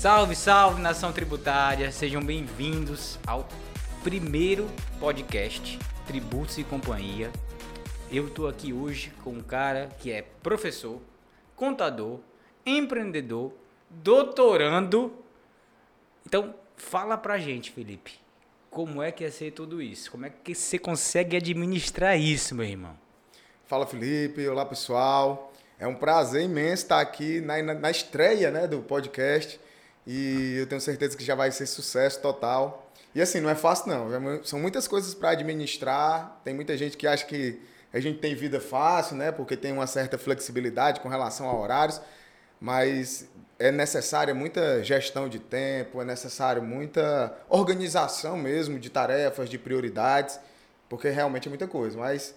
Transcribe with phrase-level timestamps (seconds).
[0.00, 1.92] Salve, salve, nação tributária!
[1.92, 3.46] Sejam bem-vindos ao
[4.02, 4.66] primeiro
[4.98, 7.30] podcast Tributos e Companhia.
[8.10, 11.02] Eu tô aqui hoje com um cara que é professor,
[11.54, 12.18] contador,
[12.64, 13.52] empreendedor,
[13.90, 15.12] doutorando.
[16.24, 18.18] Então, fala pra gente, Felipe,
[18.70, 20.10] como é que é ser tudo isso?
[20.10, 22.96] Como é que você consegue administrar isso, meu irmão?
[23.66, 24.48] Fala, Felipe.
[24.48, 25.52] Olá, pessoal.
[25.78, 29.60] É um prazer imenso estar aqui na, na, na estreia né, do podcast
[30.12, 32.90] e eu tenho certeza que já vai ser sucesso total.
[33.14, 34.42] E assim, não é fácil não.
[34.42, 36.40] São muitas coisas para administrar.
[36.42, 37.60] Tem muita gente que acha que
[37.92, 39.30] a gente tem vida fácil, né?
[39.30, 42.00] Porque tem uma certa flexibilidade com relação a horários.
[42.60, 49.58] Mas é necessária muita gestão de tempo, é necessário muita organização mesmo de tarefas, de
[49.58, 50.40] prioridades,
[50.88, 51.96] porque realmente é muita coisa.
[51.96, 52.34] Mas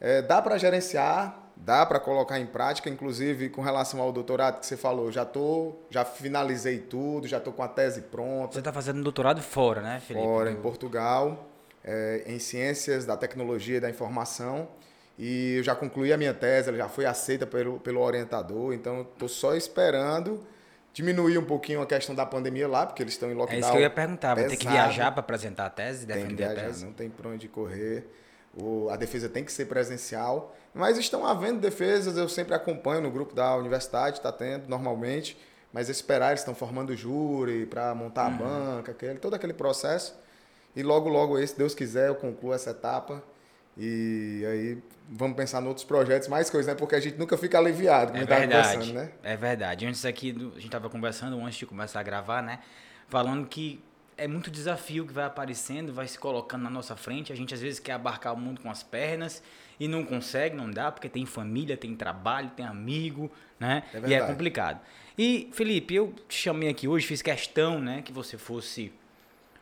[0.00, 4.66] é, dá para gerenciar, dá para colocar em prática, inclusive com relação ao doutorado que
[4.66, 8.52] você falou, já tô, já finalizei tudo, já tô com a tese pronta.
[8.52, 10.24] Você está fazendo doutorado fora, né, Felipe?
[10.24, 11.48] Fora, em Portugal,
[11.82, 14.68] é, em ciências da tecnologia e da informação.
[15.18, 19.00] E eu já concluí a minha tese, ela já foi aceita pelo, pelo orientador, então
[19.00, 20.46] estou só esperando
[20.92, 23.56] diminuir um pouquinho a questão da pandemia lá, porque eles estão em lockdown.
[23.56, 26.26] É isso que eu ia perguntar, vai ter que viajar para apresentar a tese, defender
[26.26, 26.84] tem que viajar, a tese?
[26.84, 28.06] Não tem para onde correr.
[28.56, 33.10] O, a defesa tem que ser presencial, mas estão havendo defesas, eu sempre acompanho no
[33.10, 35.36] grupo da universidade, está tendo normalmente,
[35.72, 38.34] mas esperar, eles estão formando júri para montar uhum.
[38.34, 40.14] a banca, aquele, todo aquele processo.
[40.74, 43.22] E logo, logo, se Deus quiser, eu concluo essa etapa.
[43.76, 46.74] E aí vamos pensar em outros projetos, mais coisas, né?
[46.74, 49.10] Porque a gente nunca fica aliviado, como é verdade, né?
[49.22, 49.86] É verdade.
[49.86, 52.60] Antes aqui, a gente estava conversando, antes de começar a gravar, né?
[53.08, 53.82] Falando que
[54.18, 57.32] é muito desafio que vai aparecendo, vai se colocando na nossa frente.
[57.32, 59.42] A gente às vezes quer abarcar o mundo com as pernas
[59.78, 63.82] e não consegue, não dá, porque tem família, tem trabalho, tem amigo, né?
[63.92, 64.80] É e é complicado.
[65.18, 68.92] E, Felipe, eu te chamei aqui hoje, fiz questão, né, que você fosse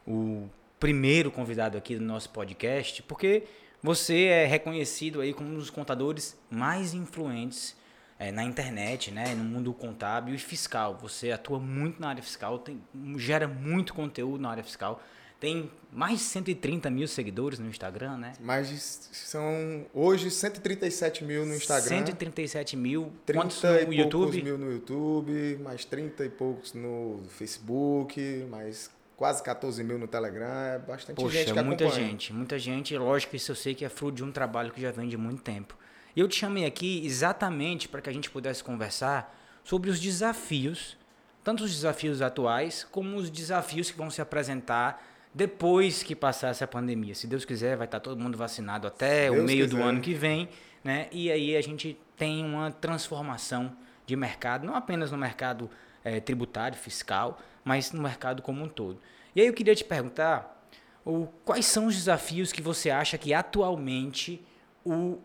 [0.07, 0.49] o
[0.79, 3.45] primeiro convidado aqui do nosso podcast, porque
[3.83, 7.77] você é reconhecido aí como um dos contadores mais influentes
[8.19, 10.99] é, na internet, né, no mundo contábil e fiscal.
[11.03, 12.81] Você atua muito na área fiscal, tem,
[13.17, 15.03] gera muito conteúdo na área fiscal.
[15.41, 18.33] Tem mais de 130 mil seguidores no Instagram, né?
[18.41, 21.89] Mais de, são hoje 137 mil no Instagram.
[21.89, 23.13] 137 mil.
[23.27, 24.43] 30 Quantos no e YouTube?
[24.43, 30.47] mil no YouTube, mais 30 e poucos no Facebook, mais quase 14 mil no Telegram.
[30.47, 32.97] É bastante Poxa, gente que muita gente, muita gente.
[32.97, 35.17] Lógico que isso eu sei que é fruto de um trabalho que já vem de
[35.17, 35.77] muito tempo.
[36.17, 40.97] E eu te chamei aqui exatamente para que a gente pudesse conversar sobre os desafios,
[41.43, 45.03] tanto os desafios atuais como os desafios que vão se apresentar
[45.35, 47.15] depois que passar essa pandemia.
[47.15, 49.77] Se Deus quiser, vai estar todo mundo vacinado até o meio quiser.
[49.77, 50.49] do ano que vem,
[50.85, 51.09] né?
[51.11, 53.77] E aí a gente tem uma transformação
[54.07, 55.69] de mercado, não apenas no mercado
[56.05, 59.01] é, tributário, fiscal, mas no mercado como um todo.
[59.35, 60.69] E aí eu queria te perguntar
[61.05, 64.41] o, quais são os desafios que você acha que atualmente
[64.85, 65.19] o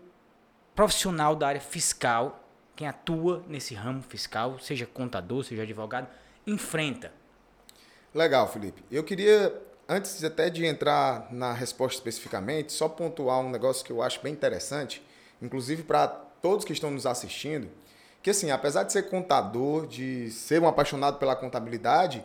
[0.79, 2.41] profissional da área fiscal,
[2.73, 6.07] quem atua nesse ramo fiscal, seja contador, seja advogado,
[6.47, 7.11] enfrenta?
[8.15, 8.81] Legal, Felipe.
[8.89, 14.01] Eu queria, antes até de entrar na resposta especificamente, só pontuar um negócio que eu
[14.01, 15.05] acho bem interessante,
[15.41, 17.69] inclusive para todos que estão nos assistindo,
[18.23, 22.23] que assim, apesar de ser contador, de ser um apaixonado pela contabilidade,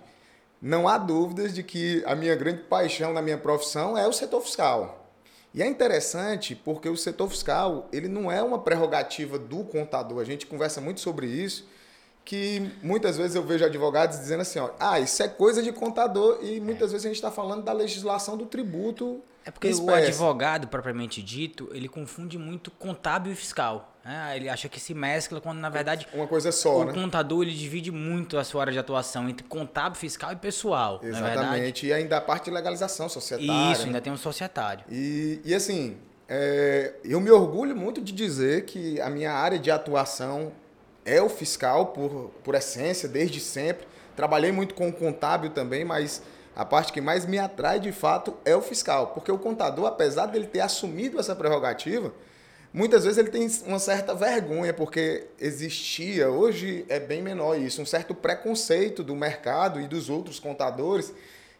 [0.62, 4.40] não há dúvidas de que a minha grande paixão na minha profissão é o setor
[4.42, 5.03] fiscal.
[5.54, 10.20] E é interessante porque o setor fiscal ele não é uma prerrogativa do contador.
[10.20, 11.68] A gente conversa muito sobre isso,
[12.24, 16.38] que muitas vezes eu vejo advogados dizendo assim, ó, ah, isso é coisa de contador
[16.42, 16.92] e muitas é.
[16.92, 19.22] vezes a gente está falando da legislação do tributo.
[19.44, 23.94] É porque o advogado, propriamente dito, ele confunde muito contábil e fiscal.
[24.02, 24.36] Né?
[24.36, 26.94] Ele acha que se mescla quando, na verdade, uma coisa só, o né?
[26.94, 31.00] contador ele divide muito a sua área de atuação entre contábil, fiscal e pessoal.
[31.02, 31.86] É Exatamente.
[31.86, 33.72] e ainda a parte de legalização societária.
[33.72, 34.00] Isso, ainda né?
[34.00, 34.86] tem um societário.
[34.90, 39.70] E, e assim, é, eu me orgulho muito de dizer que a minha área de
[39.70, 40.52] atuação
[41.04, 43.86] é o fiscal, por, por essência, desde sempre.
[44.16, 46.22] Trabalhei muito com o contábil também, mas
[46.56, 49.08] a parte que mais me atrai de fato é o fiscal.
[49.08, 52.12] Porque o contador, apesar dele ter assumido essa prerrogativa,
[52.72, 57.86] muitas vezes ele tem uma certa vergonha, porque existia, hoje é bem menor isso, um
[57.86, 61.12] certo preconceito do mercado e dos outros contadores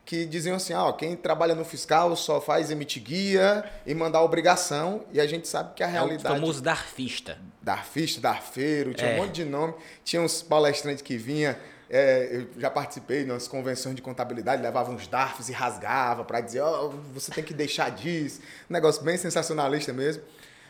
[0.04, 5.04] que diziam assim, ó, quem trabalha no fiscal só faz emitir guia e mandar obrigação,
[5.10, 6.26] e a gente sabe que a realidade...
[6.26, 7.38] É o famoso darfista.
[7.62, 9.14] Darfista, darfeiro, tinha é.
[9.14, 9.74] um monte de nome,
[10.04, 11.58] tinha uns palestrantes que vinha,
[11.88, 16.60] é, eu já participei nas convenções de contabilidade, levava uns DARFs e rasgava para dizer,
[16.60, 20.22] ó, oh, você tem que deixar disso, um negócio bem sensacionalista mesmo.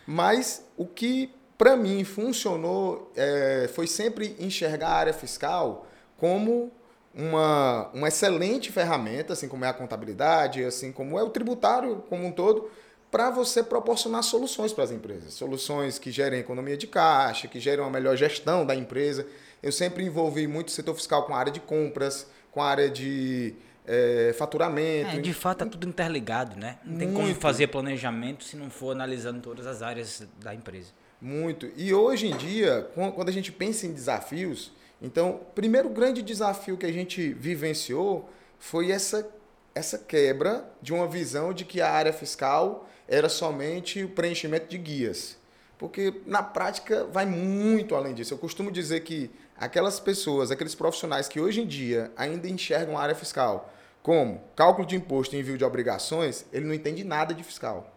[0.06, 5.86] Mas o que para mim funcionou é, foi sempre enxergar a área fiscal
[6.16, 6.70] como
[7.16, 12.26] uma, uma excelente ferramenta, assim como é a contabilidade, assim como é o tributário como
[12.26, 12.70] um todo,
[13.10, 15.34] para você proporcionar soluções para as empresas.
[15.34, 19.24] Soluções que gerem economia de caixa, que gerem uma melhor gestão da empresa.
[19.62, 22.90] Eu sempre envolvi muito o setor fiscal com a área de compras, com a área
[22.90, 23.54] de
[23.86, 25.16] é, faturamento.
[25.16, 26.78] É, de fato, é tudo interligado, né?
[26.84, 27.22] Não tem muito.
[27.22, 30.88] como fazer planejamento se não for analisando todas as áreas da empresa.
[31.20, 31.70] Muito.
[31.76, 34.72] E hoje em dia, quando a gente pensa em desafios,
[35.04, 38.26] então, o primeiro grande desafio que a gente vivenciou
[38.58, 39.28] foi essa,
[39.74, 44.78] essa quebra de uma visão de que a área fiscal era somente o preenchimento de
[44.78, 45.36] guias.
[45.76, 48.32] Porque na prática vai muito além disso.
[48.32, 53.02] Eu costumo dizer que aquelas pessoas, aqueles profissionais que hoje em dia ainda enxergam a
[53.02, 53.70] área fiscal
[54.02, 57.92] como cálculo de imposto e envio de obrigações, ele não entende nada de fiscal.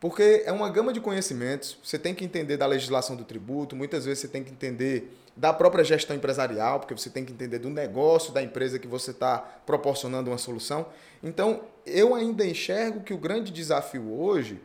[0.00, 4.06] Porque é uma gama de conhecimentos, você tem que entender da legislação do tributo, muitas
[4.06, 7.68] vezes você tem que entender da própria gestão empresarial, porque você tem que entender do
[7.68, 10.86] negócio da empresa que você está proporcionando uma solução.
[11.22, 14.60] Então, eu ainda enxergo que o grande desafio hoje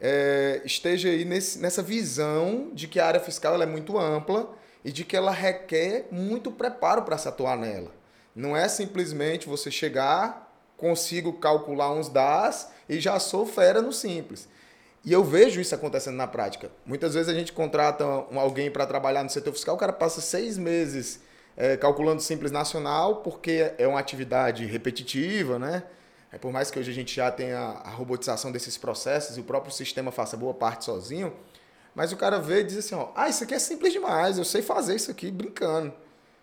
[0.00, 4.54] é, esteja aí nesse, nessa visão de que a área fiscal é muito ampla
[4.84, 7.90] e de que ela requer muito preparo para se atuar nela.
[8.34, 14.48] Não é simplesmente você chegar, consigo calcular uns DAS e já sou fera no simples.
[15.04, 16.70] E eu vejo isso acontecendo na prática.
[16.84, 20.58] Muitas vezes a gente contrata alguém para trabalhar no setor fiscal, o cara passa seis
[20.58, 21.20] meses
[21.56, 25.82] é, calculando simples nacional, porque é uma atividade repetitiva, né?
[26.32, 29.44] É, por mais que hoje a gente já tenha a robotização desses processos e o
[29.44, 31.34] próprio sistema faça boa parte sozinho,
[31.94, 34.44] mas o cara vê e diz assim, ó, ah, isso aqui é simples demais, eu
[34.44, 35.92] sei fazer isso aqui brincando.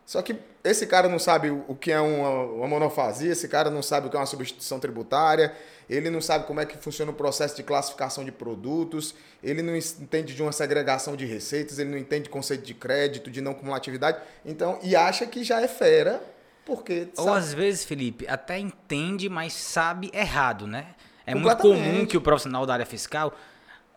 [0.08, 3.82] Só que esse cara não sabe o que é uma, uma monofasia, esse cara não
[3.82, 5.54] sabe o que é uma substituição tributária,
[5.90, 9.14] ele não sabe como é que funciona o processo de classificação de produtos,
[9.44, 13.42] ele não entende de uma segregação de receitas, ele não entende conceito de crédito, de
[13.42, 16.24] não cumulatividade, então, e acha que já é fera,
[16.66, 17.10] porque...
[17.18, 20.96] Ou às vezes, Felipe, até entende, mas sabe errado, né?
[21.26, 23.34] É muito comum que o profissional da área fiscal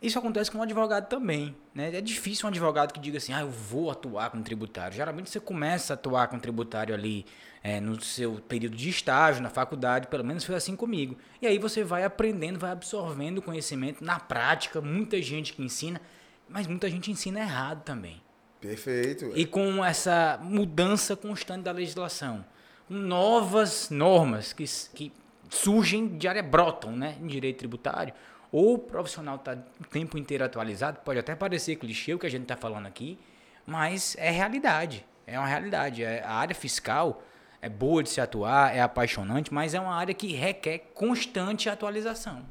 [0.03, 1.55] isso acontece com um advogado também.
[1.75, 1.95] Né?
[1.95, 4.97] É difícil um advogado que diga assim, ah, eu vou atuar com tributário.
[4.97, 7.27] Geralmente você começa a atuar com tributário ali
[7.63, 11.17] é, no seu período de estágio, na faculdade, pelo menos foi assim comigo.
[11.43, 16.01] E aí você vai aprendendo, vai absorvendo conhecimento na prática, muita gente que ensina,
[16.49, 18.23] mas muita gente ensina errado também.
[18.59, 19.33] Perfeito.
[19.35, 22.45] E com essa mudança constante da legislação,
[22.89, 24.65] com novas normas que,
[24.95, 25.13] que
[25.51, 28.15] surgem diária brotam né, em direito tributário,
[28.53, 32.31] ou o profissional está o tempo inteiro atualizado, pode até parecer clichê o que a
[32.31, 33.19] gente está falando aqui,
[33.67, 35.07] mas é realidade.
[35.27, 36.03] É uma realidade.
[36.03, 37.23] É, a área fiscal
[37.63, 42.43] é boa de se atuar, é apaixonante, mas é uma área que requer constante atualização.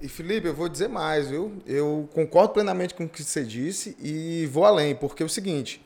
[0.00, 1.60] E Felipe, eu vou dizer mais, viu?
[1.66, 5.84] Eu concordo plenamente com o que você disse e vou além, porque é o seguinte,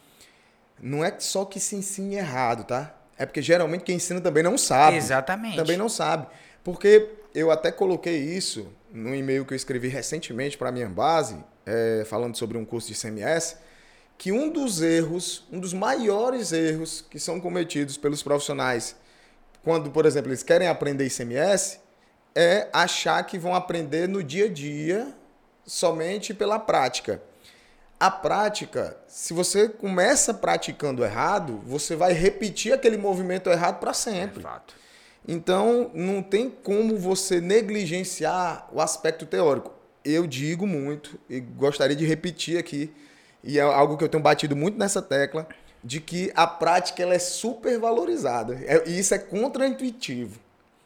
[0.80, 2.94] não é só que se ensine errado, tá?
[3.16, 4.96] É porque geralmente quem ensina também não sabe.
[4.96, 5.56] Exatamente.
[5.56, 6.26] Também não sabe.
[6.62, 11.36] Porque eu até coloquei isso no e-mail que eu escrevi recentemente para a minha base,
[11.66, 13.56] é, falando sobre um curso de CMS,
[14.16, 18.96] que um dos erros, um dos maiores erros que são cometidos pelos profissionais
[19.64, 21.80] quando, por exemplo, eles querem aprender ICMS,
[22.34, 25.14] é achar que vão aprender no dia a dia
[25.66, 27.22] somente pela prática.
[27.98, 34.40] A prática, se você começa praticando errado, você vai repetir aquele movimento errado para sempre.
[34.40, 34.83] É fato.
[35.26, 39.72] Então, não tem como você negligenciar o aspecto teórico.
[40.04, 42.92] Eu digo muito e gostaria de repetir aqui,
[43.42, 45.48] e é algo que eu tenho batido muito nessa tecla,
[45.82, 48.58] de que a prática ela é super valorizada.
[48.64, 50.38] É, e isso é contraintuitivo.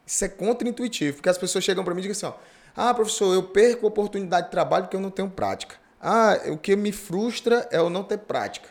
[0.06, 2.40] Isso é contraintuitivo, porque as pessoas chegam para mim e dizem assim: ó,
[2.76, 5.76] ah, professor, eu perco a oportunidade de trabalho porque eu não tenho prática.
[6.00, 8.68] Ah, o que me frustra é eu não ter prática.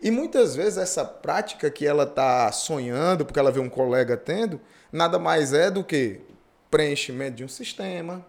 [0.00, 4.60] E muitas vezes essa prática que ela está sonhando, porque ela vê um colega tendo,
[4.92, 6.20] nada mais é do que
[6.70, 8.24] preenchimento de um sistema,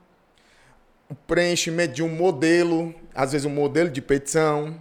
[1.25, 4.79] preenchimento de um modelo, às vezes um modelo de petição,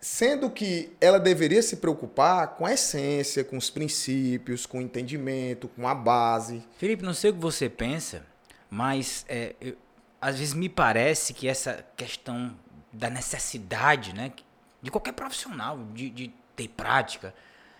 [0.00, 5.68] sendo que ela deveria se preocupar com a essência, com os princípios, com o entendimento,
[5.68, 6.62] com a base.
[6.78, 8.24] Felipe, não sei o que você pensa,
[8.70, 9.76] mas é, eu,
[10.20, 12.56] às vezes me parece que essa questão
[12.92, 14.32] da necessidade, né,
[14.80, 17.34] de qualquer profissional de, de ter prática,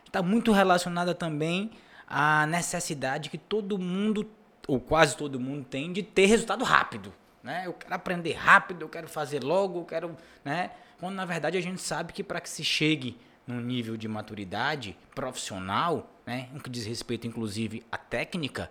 [0.05, 1.71] está muito relacionada também
[2.07, 4.29] a necessidade que todo mundo,
[4.67, 7.13] ou quase todo mundo, tem de ter resultado rápido.
[7.43, 7.63] Né?
[7.67, 10.17] Eu quero aprender rápido, eu quero fazer logo, eu quero.
[10.45, 10.71] Né?
[10.99, 14.97] Quando na verdade a gente sabe que para que se chegue num nível de maturidade
[15.15, 18.69] profissional, né, no que diz respeito inclusive à técnica,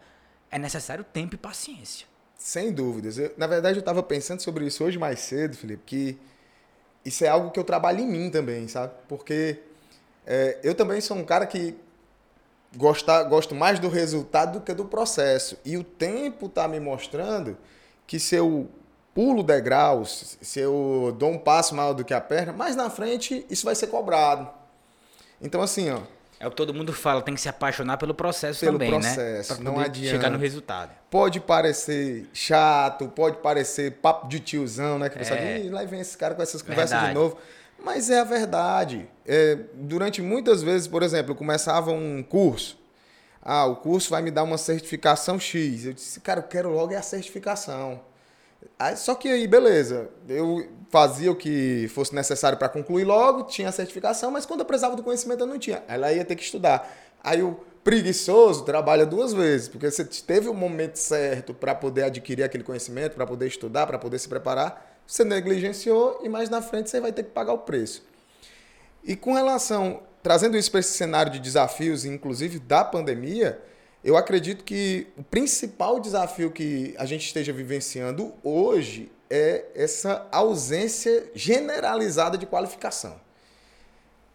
[0.52, 2.06] é necessário tempo e paciência.
[2.38, 3.18] Sem dúvidas.
[3.18, 6.20] Eu, na verdade, eu estava pensando sobre isso hoje mais cedo, Felipe, que
[7.06, 8.94] isso é algo que eu trabalho em mim também, sabe?
[9.08, 9.60] Porque
[10.26, 11.76] é, eu também sou um cara que
[12.76, 15.58] gostar, gosto mais do resultado do que do processo.
[15.66, 17.58] E o tempo está me mostrando
[18.08, 18.70] que se eu
[19.14, 23.46] pulo degraus, se eu dou um passo maior do que a perna, mais na frente
[23.50, 24.48] isso vai ser cobrado.
[25.42, 26.00] Então, assim, ó.
[26.38, 29.54] É o que todo mundo fala, tem que se apaixonar pelo processo pelo também, processo,
[29.54, 29.56] né?
[29.62, 30.18] Pra não adianta.
[30.18, 30.92] chegar no resultado.
[31.10, 35.08] Pode parecer chato, pode parecer papo de tiozão, né?
[35.08, 35.60] Que você É.
[35.60, 37.14] diz, lá vem esse cara com essas conversas Verdade.
[37.14, 37.38] de novo.
[37.86, 39.08] Mas é a verdade.
[39.28, 42.80] É, durante muitas vezes, por exemplo, eu começava um curso.
[43.40, 45.86] Ah, o curso vai me dar uma certificação X.
[45.86, 48.02] Eu disse, cara, eu quero logo é a certificação.
[48.80, 50.10] Aí, só que aí, beleza.
[50.28, 54.66] Eu fazia o que fosse necessário para concluir logo, tinha a certificação, mas quando eu
[54.66, 55.84] precisava do conhecimento eu não tinha.
[55.88, 56.92] Ela ia ter que estudar.
[57.24, 62.42] Aí o preguiçoso trabalha duas vezes, porque você teve o momento certo para poder adquirir
[62.42, 66.90] aquele conhecimento, para poder estudar, para poder se preparar, você negligenciou e mais na frente
[66.90, 68.04] você vai ter que pagar o preço.
[69.04, 73.62] E com relação, trazendo isso para esse cenário de desafios, inclusive da pandemia,
[74.04, 81.30] eu acredito que o principal desafio que a gente esteja vivenciando hoje é essa ausência
[81.34, 83.20] generalizada de qualificação.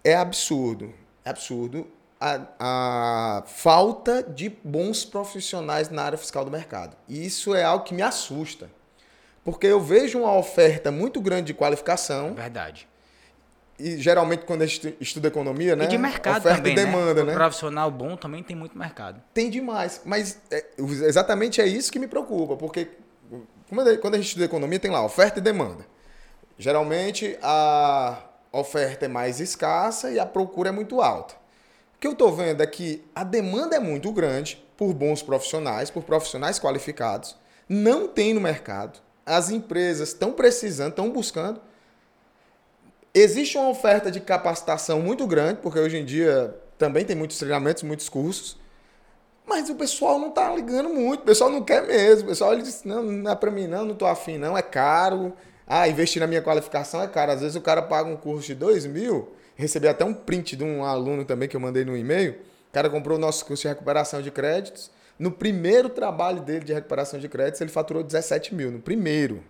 [0.02, 0.92] É absurdo,
[1.24, 1.86] é absurdo
[2.20, 6.96] a, a falta de bons profissionais na área fiscal do mercado.
[7.08, 8.70] E isso é algo que me assusta.
[9.44, 12.86] Porque eu vejo uma oferta muito grande de qualificação, Verdade.
[13.78, 15.84] e geralmente quando a gente estuda economia, né?
[15.84, 17.32] E de mercado oferta também, e demanda, né?
[17.32, 17.34] né?
[17.34, 19.22] Profissional bom também tem muito mercado.
[19.32, 20.02] Tem demais.
[20.04, 22.88] Mas é, exatamente é isso que me preocupa, porque
[24.00, 25.86] quando a gente estuda economia, tem lá oferta e demanda.
[26.58, 28.18] Geralmente a
[28.52, 31.34] oferta é mais escassa e a procura é muito alta.
[31.94, 35.90] O que eu estou vendo é que a demanda é muito grande por bons profissionais,
[35.90, 37.36] por profissionais qualificados.
[37.68, 38.98] Não tem no mercado.
[39.30, 41.60] As empresas estão precisando, estão buscando.
[43.14, 47.84] Existe uma oferta de capacitação muito grande, porque hoje em dia também tem muitos treinamentos,
[47.84, 48.58] muitos cursos.
[49.46, 52.24] Mas o pessoal não tá ligando muito, o pessoal não quer mesmo.
[52.24, 54.62] O pessoal ele diz, não, não é para mim não, não tô afim não, é
[54.62, 55.32] caro.
[55.64, 57.30] Ah, investir na minha qualificação é caro.
[57.30, 60.64] Às vezes o cara paga um curso de dois mil, recebi até um print de
[60.64, 62.32] um aluno também que eu mandei no e-mail.
[62.68, 64.90] O cara comprou o nosso curso de recuperação de créditos.
[65.20, 69.44] No primeiro trabalho dele de recuperação de créditos, ele faturou 17 mil, no primeiro.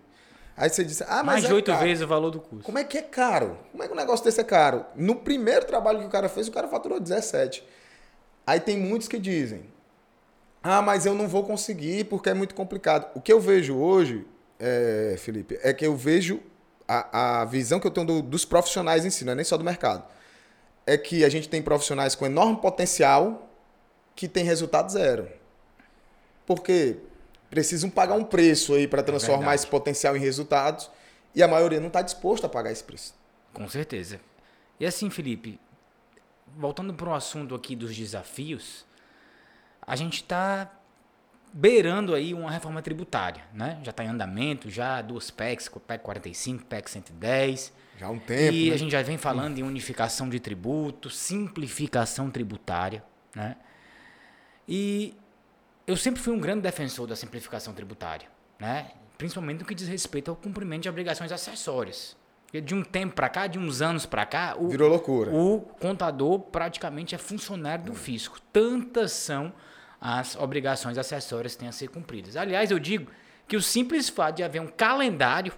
[0.57, 1.83] Aí você disse, ah, mas Mais de é oito caro.
[1.85, 2.65] vezes o valor do curso.
[2.65, 3.57] Como é que é caro?
[3.71, 4.85] Como é que um negócio desse é caro?
[4.97, 7.63] No primeiro trabalho que o cara fez, o cara faturou 17.
[8.45, 9.63] Aí tem muitos que dizem:
[10.61, 13.09] Ah, mas eu não vou conseguir porque é muito complicado.
[13.15, 14.27] O que eu vejo hoje,
[14.59, 16.41] é, Felipe, é que eu vejo
[16.85, 19.55] a, a visão que eu tenho do- dos profissionais em si, não é nem só
[19.57, 20.03] do mercado.
[20.85, 23.49] É que a gente tem profissionais com enorme potencial
[24.15, 25.29] que tem resultado zero.
[26.45, 26.97] Porque
[27.49, 29.55] precisam pagar um preço aí para transformar verdade.
[29.55, 30.89] esse potencial em resultados
[31.35, 33.13] e a maioria não está disposta a pagar esse preço.
[33.53, 34.19] Com certeza.
[34.79, 35.59] E assim, Felipe,
[36.55, 38.85] voltando para o assunto aqui dos desafios,
[39.81, 40.71] a gente está
[41.53, 43.79] beirando aí uma reforma tributária, né?
[43.83, 47.73] Já está em andamento, já duas PECs, PEC 45, PEC 110.
[47.97, 48.53] Já há um tempo.
[48.53, 48.75] e né?
[48.75, 53.03] a gente já vem falando em unificação de tributo, simplificação tributária,
[53.35, 53.57] né?
[54.67, 55.13] E
[55.91, 58.27] eu sempre fui um grande defensor da simplificação tributária,
[58.59, 58.91] né?
[59.17, 62.15] Principalmente no que diz respeito ao cumprimento de obrigações acessórias.
[62.45, 65.31] Porque de um tempo para cá, de uns anos para cá, o, Virou loucura.
[65.31, 68.39] o contador praticamente é funcionário do fisco.
[68.53, 69.53] Tantas são
[69.99, 72.35] as obrigações acessórias que têm a ser cumpridas.
[72.35, 73.11] Aliás, eu digo
[73.47, 75.53] que o simples fato de haver um calendário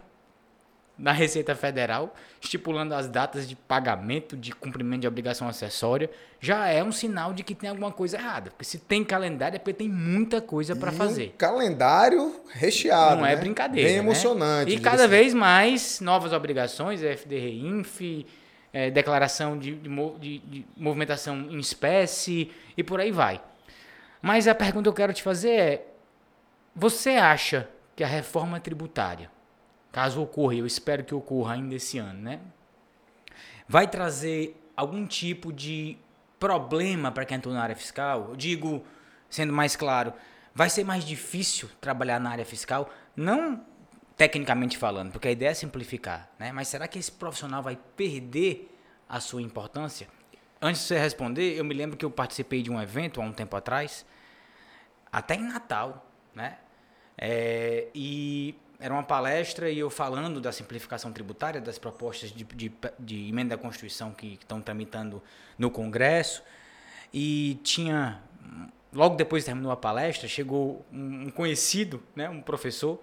[1.03, 6.81] na Receita Federal estipulando as datas de pagamento, de cumprimento de obrigação acessória, já é
[6.81, 8.51] um sinal de que tem alguma coisa errada.
[8.51, 11.33] Porque se tem calendário é porque tem muita coisa para fazer.
[11.35, 13.17] Um calendário recheado.
[13.17, 13.41] Não é né?
[13.41, 13.87] brincadeira.
[13.87, 14.03] Bem né?
[14.03, 14.71] emocionante.
[14.73, 17.99] E cada vez mais novas obrigações, FDR Inf,
[18.71, 23.41] eh, declaração de, de- de movimentação em espécie e por aí vai.
[24.21, 25.85] Mas a pergunta que eu quero te fazer é:
[26.73, 29.29] você acha que a reforma tributária,
[29.93, 32.41] caso ocorra, eu espero que ocorra ainda esse ano, né?
[33.69, 35.97] Vai trazer algum tipo de
[36.39, 38.29] problema para quem atua na área fiscal?
[38.29, 38.83] Eu digo,
[39.29, 40.11] sendo mais claro,
[40.53, 42.89] vai ser mais difícil trabalhar na área fiscal?
[43.15, 43.63] Não
[44.17, 46.51] tecnicamente falando, porque a ideia é simplificar, né?
[46.51, 48.75] Mas será que esse profissional vai perder
[49.07, 50.07] a sua importância?
[50.59, 53.31] Antes de você responder, eu me lembro que eu participei de um evento há um
[53.31, 54.05] tempo atrás,
[55.11, 56.57] até em Natal, né?
[57.15, 62.69] É, e era uma palestra e eu falando da simplificação tributária, das propostas de, de,
[62.99, 65.23] de emenda da Constituição que estão tramitando
[65.57, 66.43] no Congresso.
[67.13, 68.21] E tinha,
[68.91, 73.01] logo depois terminou a palestra, chegou um conhecido, né, um professor,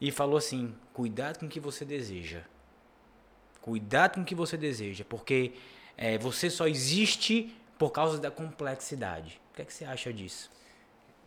[0.00, 2.42] e falou assim: cuidado com o que você deseja.
[3.60, 5.54] Cuidado com o que você deseja, porque
[5.96, 9.40] é, você só existe por causa da complexidade.
[9.52, 10.48] que, é que você acha disso?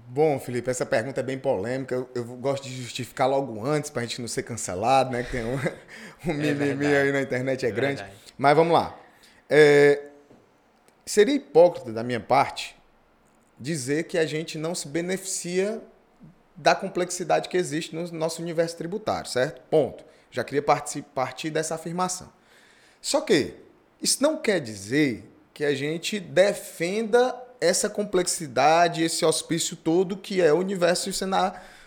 [0.08, 1.96] Bom, Felipe, essa pergunta é bem polêmica.
[1.96, 5.24] Eu, eu gosto de justificar logo antes para a gente não ser cancelado, né?
[5.24, 5.56] Que tem um,
[6.28, 8.02] um é mimimi aí na internet é, é grande.
[8.02, 8.34] Verdade.
[8.38, 9.00] Mas vamos lá.
[9.50, 10.08] É,
[11.06, 12.76] seria hipócrita da minha parte
[13.60, 15.82] dizer que a gente não se beneficia
[16.56, 19.62] da complexidade que existe no nosso universo tributário, certo?
[19.70, 20.04] Ponto.
[20.30, 22.32] Já queria partir dessa afirmação.
[23.02, 23.56] Só que
[24.02, 30.52] isso não quer dizer que a gente defenda essa complexidade, esse auspício todo que é
[30.52, 31.14] o universo e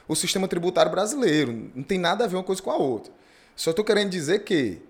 [0.07, 1.71] o sistema tributário brasileiro.
[1.75, 3.13] Não tem nada a ver uma coisa com a outra.
[3.57, 4.81] Só estou querendo dizer que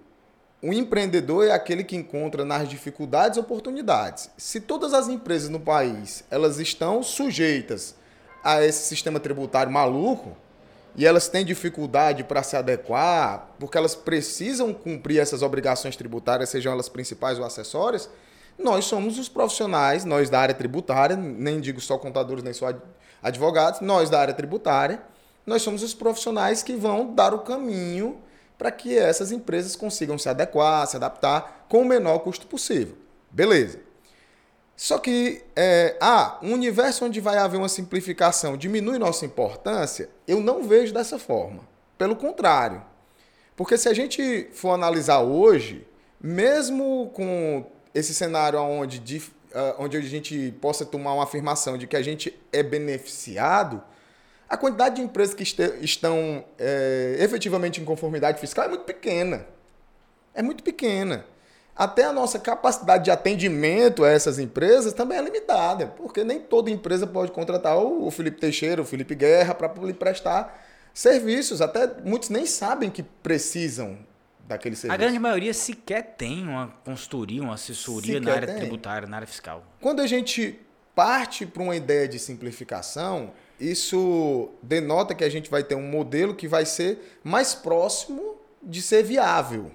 [0.62, 4.30] o empreendedor é aquele que encontra nas dificuldades oportunidades.
[4.36, 7.94] Se todas as empresas no país elas estão sujeitas
[8.42, 10.36] a esse sistema tributário maluco
[10.96, 16.72] e elas têm dificuldade para se adequar, porque elas precisam cumprir essas obrigações tributárias, sejam
[16.72, 18.08] elas principais ou acessórias,
[18.58, 22.72] nós somos os profissionais, nós da área tributária, nem digo só contadores, nem só
[23.22, 25.02] advogados, nós da área tributária,
[25.46, 28.18] nós somos os profissionais que vão dar o caminho
[28.56, 32.96] para que essas empresas consigam se adequar, se adaptar com o menor custo possível.
[33.30, 33.80] Beleza.
[34.76, 40.40] Só que, é, ah, um universo onde vai haver uma simplificação diminui nossa importância, eu
[40.40, 41.60] não vejo dessa forma.
[41.96, 42.82] Pelo contrário.
[43.56, 45.86] Porque se a gente for analisar hoje,
[46.20, 47.64] mesmo com
[47.94, 52.02] esse cenário onde, de, uh, onde a gente possa tomar uma afirmação de que a
[52.02, 53.82] gente é beneficiado,
[54.48, 59.46] a quantidade de empresas que este, estão é, efetivamente em conformidade fiscal é muito pequena.
[60.34, 61.24] É muito pequena
[61.76, 66.70] até a nossa capacidade de atendimento a essas empresas também é limitada, porque nem toda
[66.70, 71.60] empresa pode contratar o Felipe Teixeira, o Felipe Guerra para lhe prestar serviços.
[71.60, 73.98] Até muitos nem sabem que precisam
[74.46, 74.94] daquele serviço.
[74.94, 78.56] A grande maioria sequer tem uma consultoria, uma assessoria sequer na área tem.
[78.56, 79.64] tributária, na área fiscal.
[79.80, 80.60] Quando a gente
[80.94, 86.34] parte para uma ideia de simplificação, isso denota que a gente vai ter um modelo
[86.34, 89.70] que vai ser mais próximo de ser viável.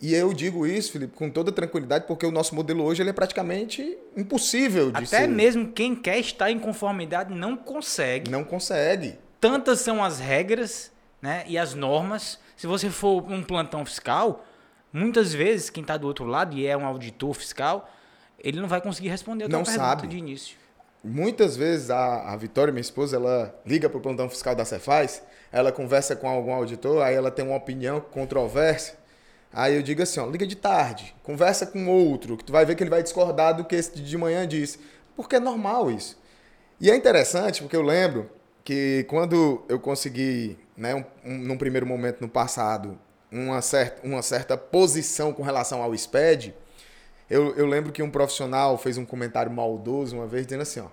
[0.00, 3.12] E eu digo isso, Felipe, com toda tranquilidade, porque o nosso modelo hoje ele é
[3.14, 5.26] praticamente impossível de Até ser.
[5.26, 8.30] mesmo quem quer estar em conformidade não consegue.
[8.30, 9.18] Não consegue.
[9.40, 12.38] Tantas são as regras né, e as normas.
[12.56, 14.44] Se você for um plantão fiscal,
[14.92, 17.90] muitas vezes quem está do outro lado e é um auditor fiscal,
[18.38, 20.06] ele não vai conseguir responder a não sabe.
[20.06, 20.56] de início.
[21.04, 25.22] Muitas vezes a, a Vitória, minha esposa, ela liga para o plantão fiscal da Cefaz,
[25.52, 28.96] ela conversa com algum auditor, aí ela tem uma opinião controversa
[29.56, 32.74] Aí eu digo assim, ó, liga de tarde, conversa com outro, que tu vai ver
[32.74, 34.78] que ele vai discordar do que esse de manhã disse.
[35.16, 36.20] Porque é normal isso.
[36.78, 38.30] E é interessante, porque eu lembro
[38.62, 42.98] que quando eu consegui, né, um, um, num primeiro momento no passado,
[43.30, 46.54] uma certa, uma certa posição com relação ao SPED,
[47.28, 50.86] eu, eu lembro que um profissional fez um comentário maldoso uma vez, dizendo assim, ó,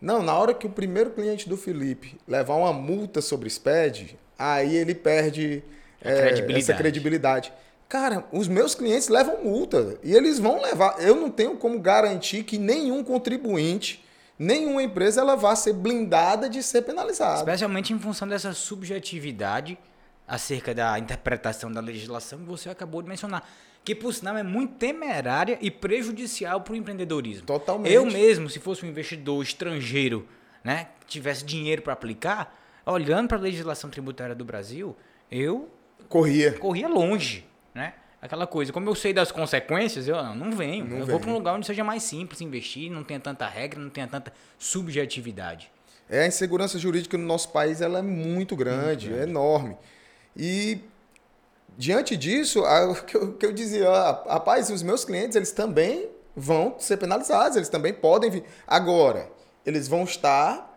[0.00, 4.76] não, na hora que o primeiro cliente do Felipe levar uma multa sobre SPED, aí
[4.76, 5.62] ele perde
[6.00, 6.58] é, credibilidade.
[6.58, 7.52] essa credibilidade.
[7.88, 11.02] Cara, os meus clientes levam multa e eles vão levar.
[11.02, 14.02] Eu não tenho como garantir que nenhum contribuinte,
[14.40, 17.40] nenhuma empresa, ela vá ser blindada de ser penalizada.
[17.40, 19.78] Especialmente em função dessa subjetividade
[20.26, 23.46] acerca da interpretação da legislação que você acabou de mencionar.
[23.84, 27.46] Que, por sinal, é muito temerária e prejudicial para o empreendedorismo.
[27.46, 27.92] Totalmente.
[27.92, 30.26] Eu mesmo, se fosse um investidor estrangeiro,
[30.64, 34.96] né, que tivesse dinheiro para aplicar, olhando para a legislação tributária do Brasil,
[35.30, 35.70] eu
[36.08, 37.94] corria, corria longe né?
[38.22, 40.84] Aquela coisa, como eu sei das consequências, eu não, venho.
[40.84, 43.80] Não eu vou para um lugar onde seja mais simples investir, não tenha tanta regra,
[43.80, 45.70] não tenha tanta subjetividade.
[46.08, 49.20] É, a insegurança jurídica no nosso país ela é muito grande, muito grande.
[49.20, 49.76] é enorme.
[50.36, 50.80] E
[51.78, 56.76] diante disso, o que eu, que eu dizia, rapaz, os meus clientes, eles também vão
[56.78, 58.44] ser penalizados, eles também podem vir.
[58.66, 59.30] Agora,
[59.64, 60.68] eles vão estar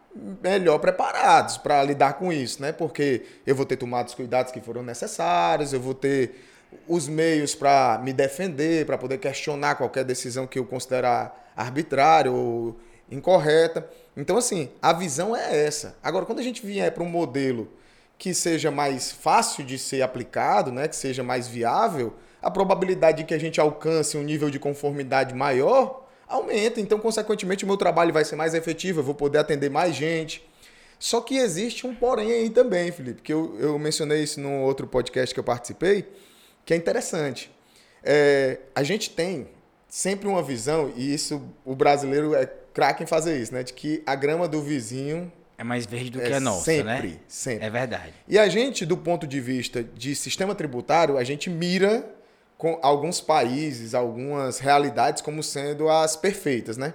[0.41, 2.71] melhor preparados para lidar com isso, né?
[2.71, 6.53] Porque eu vou ter tomado os cuidados que foram necessários, eu vou ter
[6.88, 12.75] os meios para me defender, para poder questionar qualquer decisão que eu considerar arbitrária ou
[13.09, 13.88] incorreta.
[14.15, 15.95] Então, assim, a visão é essa.
[16.03, 17.69] Agora, quando a gente vier para um modelo
[18.17, 23.23] que seja mais fácil de ser aplicado, né, que seja mais viável, a probabilidade de
[23.23, 26.79] que a gente alcance um nível de conformidade maior aumenta.
[26.79, 30.47] Então, consequentemente, o meu trabalho vai ser mais efetivo, eu vou poder atender mais gente.
[30.99, 34.88] Só que existe um porém aí também, Felipe, que eu, eu mencionei isso no outro
[34.88, 36.07] podcast que eu participei,
[36.65, 37.52] que é interessante.
[38.04, 39.47] É, a gente tem
[39.88, 43.63] sempre uma visão, e isso o brasileiro é craque em fazer isso, né?
[43.63, 45.32] De que a grama do vizinho.
[45.58, 46.95] É mais verde do é que a nossa, sempre, né?
[46.95, 47.65] Sempre, sempre.
[47.65, 48.13] É verdade.
[48.28, 52.04] E a gente, do ponto de vista de sistema tributário, a gente mira
[52.58, 56.93] com alguns países, algumas realidades como sendo as perfeitas, né?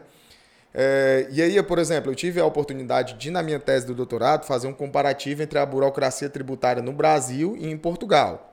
[0.74, 4.44] É, e aí, por exemplo, eu tive a oportunidade de, na minha tese do doutorado,
[4.44, 8.47] fazer um comparativo entre a burocracia tributária no Brasil e em Portugal.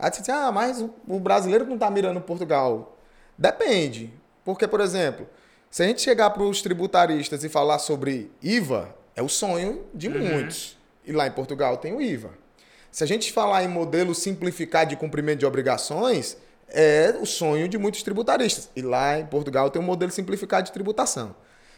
[0.00, 2.96] Aí você disse, ah, mas o brasileiro não está mirando Portugal.
[3.36, 4.12] Depende.
[4.44, 5.28] Porque, por exemplo,
[5.70, 10.08] se a gente chegar para os tributaristas e falar sobre IVA, é o sonho de
[10.08, 10.18] uhum.
[10.18, 10.78] muitos.
[11.04, 12.30] E lá em Portugal tem o IVA.
[12.90, 16.36] Se a gente falar em modelo simplificado de cumprimento de obrigações,
[16.68, 18.68] é o sonho de muitos tributaristas.
[18.74, 21.34] E lá em Portugal tem um modelo simplificado de tributação.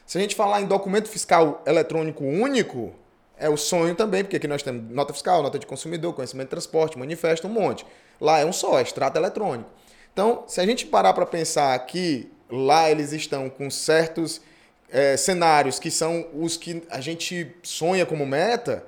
[0.06, 2.94] Se a gente falar em documento fiscal eletrônico único,
[3.36, 6.50] é o sonho também, porque aqui nós temos nota fiscal, nota de consumidor, conhecimento de
[6.50, 7.84] transporte, manifesto, um monte.
[8.22, 9.68] Lá é um só, é extrato eletrônico.
[10.12, 14.40] Então, se a gente parar para pensar que lá eles estão com certos
[14.88, 18.86] é, cenários que são os que a gente sonha como meta,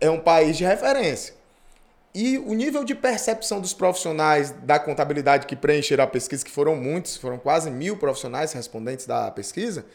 [0.00, 1.34] é um país de referência.
[2.12, 6.74] E o nível de percepção dos profissionais da contabilidade que preencheram a pesquisa, que foram
[6.74, 9.86] muitos, foram quase mil profissionais respondentes da pesquisa,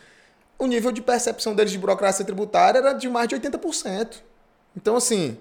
[0.58, 4.22] o nível de percepção deles de burocracia tributária era de mais de 80%.
[4.78, 5.38] Então, assim,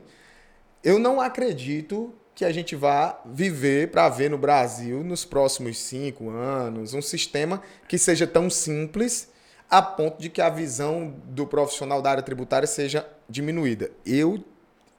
[0.82, 6.30] eu não acredito que a gente vá viver para ver no Brasil, nos próximos cinco
[6.30, 9.30] anos, um sistema que seja tão simples
[9.70, 13.90] a ponto de que a visão do profissional da área tributária seja diminuída.
[14.04, 14.44] Eu,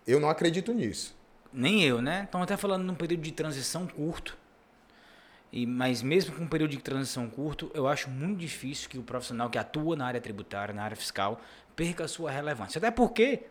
[0.08, 1.15] eu não acredito nisso.
[1.52, 2.24] Nem eu, né?
[2.24, 4.36] Estamos até falando num período de transição curto.
[5.52, 9.04] E, mas mesmo com um período de transição curto, eu acho muito difícil que o
[9.04, 11.39] profissional que atua na área tributária, na área fiscal,
[11.76, 12.80] perca a sua relevância.
[12.80, 13.43] Até porque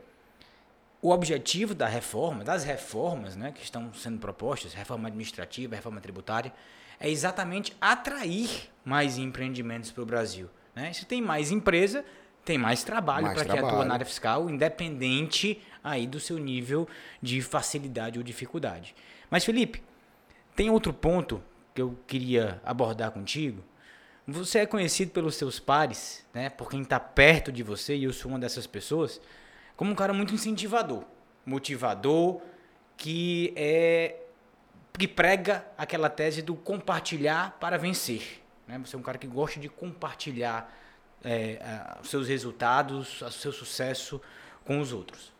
[1.02, 6.54] o objetivo da reforma, das reformas né, que estão sendo propostas, reforma administrativa, reforma tributária,
[7.00, 10.48] é exatamente atrair mais empreendimentos para o Brasil.
[10.76, 10.92] Né?
[10.92, 12.04] Se tem mais empresa,
[12.44, 16.88] tem mais trabalho para quem atua na área fiscal, independente aí do seu nível
[17.20, 18.94] de facilidade ou dificuldade.
[19.28, 19.82] Mas, Felipe,
[20.54, 21.42] tem outro ponto
[21.74, 23.64] que eu queria abordar contigo.
[24.24, 28.12] Você é conhecido pelos seus pares, né, por quem está perto de você, e eu
[28.12, 29.20] sou uma dessas pessoas,
[29.82, 31.02] como um cara muito incentivador,
[31.44, 32.40] motivador,
[32.96, 34.14] que é
[34.92, 38.40] que prega aquela tese do compartilhar para vencer.
[38.68, 38.78] Né?
[38.78, 40.72] Você é um cara que gosta de compartilhar
[41.24, 41.58] é,
[42.00, 44.22] os seus resultados, o seu sucesso
[44.64, 45.32] com os outros.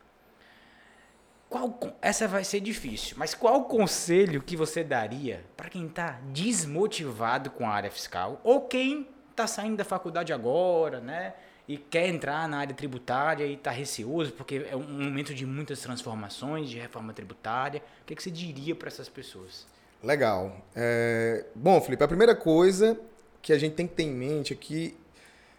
[1.48, 7.48] Qual, essa vai ser difícil, mas qual conselho que você daria para quem está desmotivado
[7.48, 11.32] com a área fiscal ou quem está saindo da faculdade agora, né?
[11.68, 15.80] E quer entrar na área tributária e está receoso porque é um momento de muitas
[15.80, 17.80] transformações, de reforma tributária.
[18.02, 19.66] O que, que você diria para essas pessoas?
[20.02, 20.56] Legal.
[20.74, 21.46] É...
[21.54, 22.98] Bom, Felipe, a primeira coisa
[23.40, 24.96] que a gente tem que ter em mente é que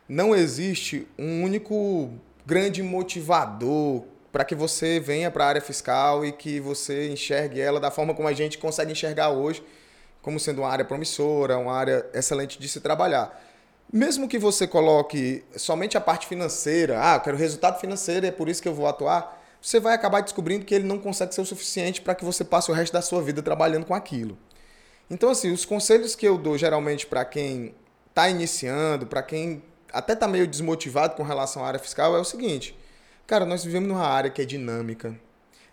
[0.08, 2.12] não existe um único
[2.46, 7.80] grande motivador para que você venha para a área fiscal e que você enxergue ela
[7.80, 9.64] da forma como a gente consegue enxergar hoje,
[10.22, 13.40] como sendo uma área promissora, uma área excelente de se trabalhar.
[13.94, 18.50] Mesmo que você coloque somente a parte financeira, ah, eu quero resultado financeiro, é por
[18.50, 21.46] isso que eu vou atuar, você vai acabar descobrindo que ele não consegue ser o
[21.46, 24.36] suficiente para que você passe o resto da sua vida trabalhando com aquilo.
[25.12, 27.76] Então, assim, os conselhos que eu dou geralmente para quem
[28.10, 29.62] está iniciando, para quem
[29.94, 32.76] até está meio desmotivado com relação à área fiscal, é o seguinte:
[33.28, 35.16] Cara, nós vivemos numa área que é dinâmica,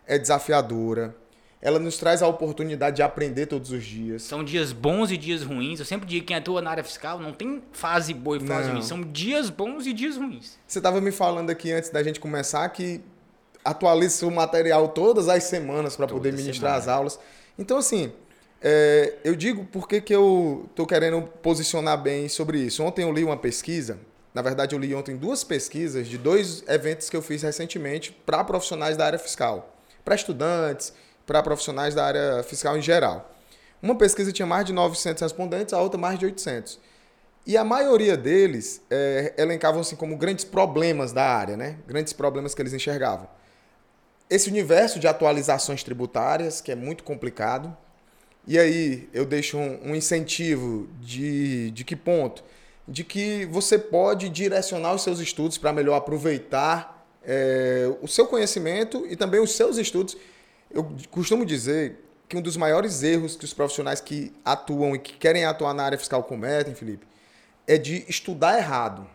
[0.07, 1.17] é desafiadora,
[1.63, 4.23] ela nos traz a oportunidade de aprender todos os dias.
[4.23, 5.79] São dias bons e dias ruins.
[5.79, 8.69] Eu sempre digo que quem atua na área fiscal não tem fase boa e fase
[8.69, 8.75] não.
[8.75, 8.83] ruim.
[8.83, 10.59] São dias bons e dias ruins.
[10.67, 13.01] Você estava me falando aqui antes da gente começar que
[13.65, 16.79] atualiza o material todas as semanas para poder ministrar semana.
[16.79, 17.21] as aulas.
[17.59, 18.11] Então, assim,
[18.63, 22.83] é, eu digo porque que eu estou querendo posicionar bem sobre isso.
[22.83, 23.99] Ontem eu li uma pesquisa
[24.33, 28.45] na verdade, eu li ontem duas pesquisas de dois eventos que eu fiz recentemente para
[28.45, 30.93] profissionais da área fiscal, para estudantes,
[31.31, 33.33] para profissionais da área fiscal em geral.
[33.81, 36.81] Uma pesquisa tinha mais de 900 respondentes, a outra mais de 800.
[37.47, 41.77] E a maioria deles é, elencavam assim como grandes problemas da área, né?
[41.87, 43.29] Grandes problemas que eles enxergavam.
[44.29, 47.77] Esse universo de atualizações tributárias, que é muito complicado.
[48.45, 52.43] E aí eu deixo um, um incentivo de, de que ponto?
[52.91, 59.07] de que você pode direcionar os seus estudos para melhor aproveitar é, o seu conhecimento
[59.09, 60.17] e também os seus estudos.
[60.71, 65.15] Eu costumo dizer que um dos maiores erros que os profissionais que atuam e que
[65.15, 67.07] querem atuar na área fiscal cometem, Felipe,
[67.67, 69.07] é de estudar errado.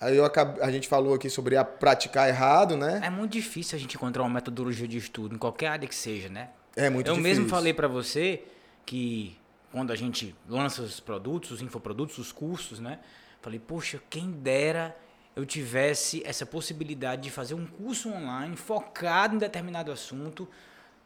[0.00, 3.00] Aí eu acabo, a gente falou aqui sobre a praticar errado, né?
[3.04, 6.28] É muito difícil a gente encontrar uma metodologia de estudo, em qualquer área que seja,
[6.28, 6.48] né?
[6.74, 7.30] É muito eu difícil.
[7.30, 8.42] Eu mesmo falei para você
[8.84, 9.36] que
[9.70, 12.98] quando a gente lança os produtos, os infoprodutos, os cursos, né?
[13.40, 14.96] Falei, poxa, quem dera
[15.34, 20.48] eu tivesse essa possibilidade de fazer um curso online focado em determinado assunto,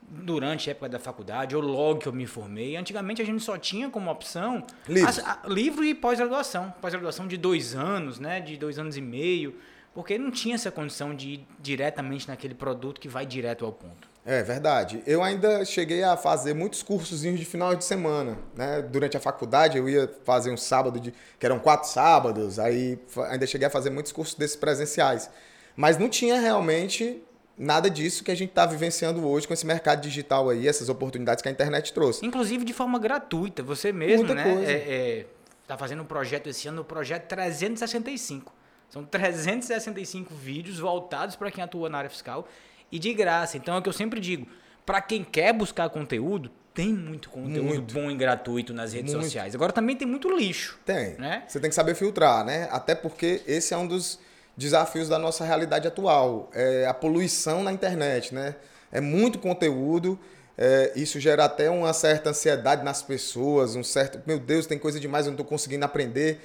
[0.08, 2.76] durante a época da faculdade ou logo que eu me formei.
[2.76, 5.10] Antigamente a gente só tinha como opção Livro.
[5.24, 6.72] a- livro e pós-graduação.
[6.80, 8.40] Pós-graduação de dois anos, né?
[8.40, 9.54] De dois anos e meio.
[9.94, 14.08] Porque não tinha essa condição de ir diretamente naquele produto que vai direto ao ponto.
[14.26, 15.02] É verdade.
[15.06, 18.82] Eu ainda cheguei a fazer muitos cursozinhos de final de semana, né?
[18.82, 22.98] Durante a faculdade eu ia fazer um sábado de que eram quatro sábados, aí
[23.30, 25.30] ainda cheguei a fazer muitos cursos desses presenciais.
[25.76, 27.22] Mas não tinha realmente
[27.58, 31.42] nada disso que a gente está vivenciando hoje com esse mercado digital aí, essas oportunidades
[31.42, 32.24] que a internet trouxe.
[32.24, 33.62] Inclusive de forma gratuita.
[33.62, 34.44] Você mesmo, Muita né?
[34.44, 34.70] coisa.
[34.70, 35.26] É, é,
[35.66, 38.52] tá fazendo um projeto esse ano, o projeto 365.
[38.88, 42.46] São 365 vídeos voltados para quem atua na área fiscal
[42.90, 43.56] e de graça.
[43.56, 44.46] Então é o que eu sempre digo.
[44.84, 47.94] Para quem quer buscar conteúdo, tem muito conteúdo Muito.
[47.94, 49.24] bom e gratuito nas redes Muito.
[49.24, 49.54] sociais.
[49.54, 50.78] Agora também tem muito lixo.
[50.84, 51.14] Tem.
[51.14, 51.42] Né?
[51.48, 52.68] Você tem que saber filtrar, né?
[52.70, 54.20] Até porque esse é um dos
[54.56, 56.50] desafios da nossa realidade atual.
[56.52, 58.54] É a poluição na internet, né?
[58.90, 60.18] É muito conteúdo.
[60.58, 64.98] é, isso gera até uma certa ansiedade nas pessoas, um certo, meu Deus, tem coisa
[64.98, 66.40] demais, eu não estou conseguindo aprender.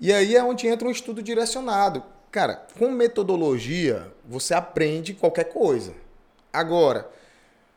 [0.00, 2.02] E aí é onde entra um estudo direcionado.
[2.30, 5.92] Cara, com metodologia, você aprende qualquer coisa.
[6.52, 7.08] Agora,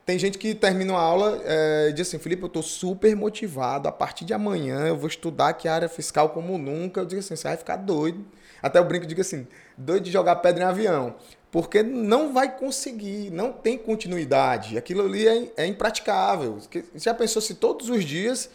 [0.06, 3.88] tem gente que termina uma aula é, e diz assim, Felipe, eu estou super motivado.
[3.88, 7.02] A partir de amanhã eu vou estudar a área fiscal como nunca.
[7.02, 8.26] Eu digo assim, você vai ficar doido.
[8.62, 9.46] Até o brinco digo assim,
[9.78, 11.16] doido de jogar pedra em avião.
[11.52, 14.78] Porque não vai conseguir, não tem continuidade.
[14.78, 16.58] Aquilo ali é, é impraticável.
[16.70, 18.50] Que- Já pensou se todos os dias,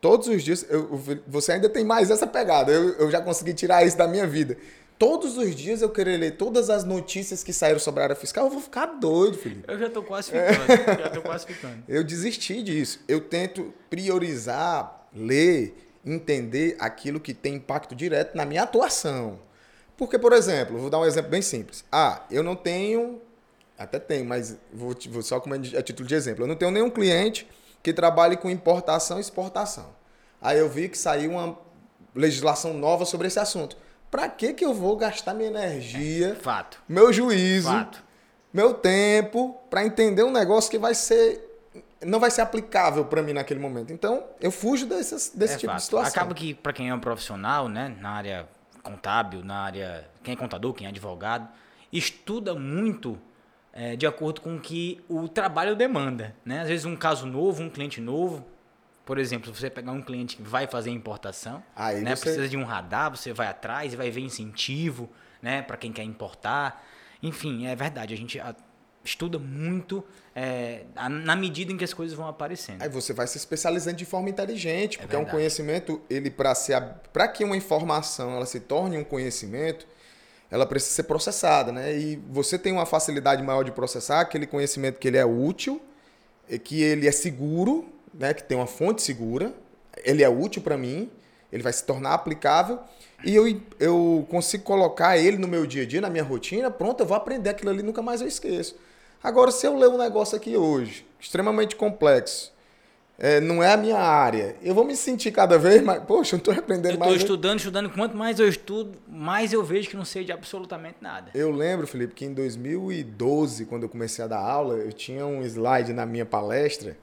[0.00, 2.72] todos os dias, eu- você ainda tem mais essa pegada.
[2.72, 4.56] Eu, eu já consegui tirar isso da minha vida.
[4.98, 8.46] Todos os dias eu querer ler todas as notícias que saíram sobre a área fiscal,
[8.46, 9.64] eu vou ficar doido, Felipe.
[9.68, 10.98] Eu já tô quase ficando.
[10.98, 11.84] já tô quase ficando.
[11.86, 13.00] Eu desisti disso.
[13.06, 19.38] Eu tento priorizar, ler, entender aquilo que tem impacto direto na minha atuação.
[19.96, 21.84] Porque, por exemplo, vou dar um exemplo bem simples.
[21.90, 23.20] Ah, eu não tenho,
[23.78, 26.44] até tenho, mas vou, vou só como a título de exemplo.
[26.44, 27.48] Eu não tenho nenhum cliente
[27.82, 29.86] que trabalhe com importação e exportação.
[30.40, 31.58] Aí eu vi que saiu uma
[32.14, 33.76] legislação nova sobre esse assunto.
[34.10, 36.80] Para que que eu vou gastar minha energia, Fato.
[36.88, 38.02] meu juízo, Fato.
[38.52, 41.42] meu tempo para entender um negócio que vai ser
[42.04, 43.92] não vai ser aplicável para mim naquele momento.
[43.92, 45.78] Então, eu fujo dessas, desse É tipo fato.
[45.78, 46.08] de situação.
[46.10, 48.46] Acaba que para quem é um profissional, né, na área
[48.90, 51.48] contábil, na área quem é contador, quem é advogado,
[51.92, 53.18] estuda muito
[53.72, 56.60] é, de acordo com o que o trabalho demanda, né?
[56.62, 58.46] Às vezes um caso novo, um cliente novo,
[59.04, 62.48] por exemplo, se você pegar um cliente que vai fazer importação, Aí né, você- precisa
[62.48, 65.10] de um radar, você vai atrás e vai ver incentivo,
[65.42, 66.82] né, para quem quer importar.
[67.22, 68.40] Enfim, é verdade, a gente
[69.06, 72.82] estuda muito é, na medida em que as coisas vão aparecendo.
[72.82, 75.36] Aí você vai se especializando de forma inteligente, porque é, um verdade.
[75.36, 76.72] conhecimento, ele para se
[77.12, 79.86] para que uma informação ela se torne um conhecimento,
[80.50, 81.96] ela precisa ser processada, né?
[81.96, 85.80] E você tem uma facilidade maior de processar aquele conhecimento que ele é útil,
[86.64, 88.34] que ele é seguro, né?
[88.34, 89.54] Que tem uma fonte segura,
[90.04, 91.10] ele é útil para mim,
[91.50, 92.80] ele vai se tornar aplicável
[93.24, 97.00] e eu, eu consigo colocar ele no meu dia a dia, na minha rotina, pronto,
[97.00, 98.76] eu vou aprender aquilo ali, nunca mais eu esqueço.
[99.26, 102.54] Agora, se eu ler um negócio aqui hoje, extremamente complexo,
[103.18, 106.36] é, não é a minha área, eu vou me sentir cada vez mais, poxa, eu
[106.36, 107.22] não estou aprendendo Eu estou mais.
[107.22, 107.90] estudando, estudando.
[107.90, 111.30] Quanto mais eu estudo, mais eu vejo que não sei de absolutamente nada.
[111.34, 115.42] Eu lembro, Felipe, que em 2012, quando eu comecei a dar aula, eu tinha um
[115.42, 116.96] slide na minha palestra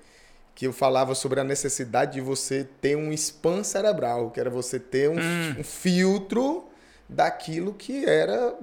[0.56, 4.80] que eu falava sobre a necessidade de você ter um spam cerebral, que era você
[4.80, 5.56] ter um, Hum.
[5.60, 6.64] um filtro
[7.14, 8.56] daquilo que era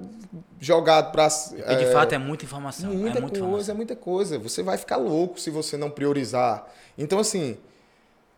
[0.59, 2.93] jogado para Porque de fato é muita informação.
[2.93, 3.75] muita é muita coisa, é informação.
[3.75, 4.39] muita coisa.
[4.39, 6.67] Você vai ficar louco se você não priorizar.
[6.97, 7.57] Então, assim,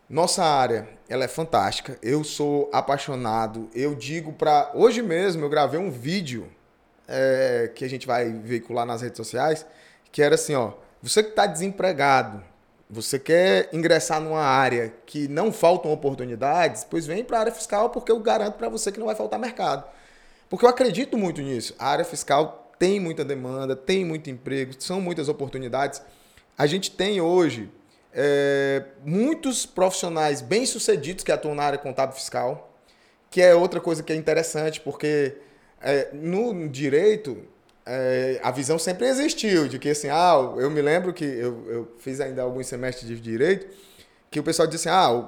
[0.10, 1.98] nossa área, ela é fantástica.
[2.02, 3.70] Eu sou apaixonado.
[3.74, 6.50] Eu digo para hoje mesmo eu gravei um vídeo
[7.08, 9.66] é, que a gente vai veicular nas redes sociais,
[10.12, 12.42] que era assim, ó, você que está desempregado,
[12.90, 17.90] você quer ingressar numa área que não faltam oportunidades, pois vem para a área fiscal
[17.90, 19.84] porque eu garanto para você que não vai faltar mercado.
[20.54, 21.74] Porque eu acredito muito nisso.
[21.80, 26.00] A área fiscal tem muita demanda, tem muito emprego, são muitas oportunidades.
[26.56, 27.72] A gente tem hoje
[28.14, 32.72] é, muitos profissionais bem-sucedidos que atuam na área contábil fiscal,
[33.32, 35.38] que é outra coisa que é interessante, porque
[35.82, 37.36] é, no direito
[37.84, 41.92] é, a visão sempre existiu de que assim, ah, eu me lembro que eu, eu
[41.98, 43.76] fiz ainda alguns semestres de direito,
[44.30, 45.28] que o pessoal disse ah,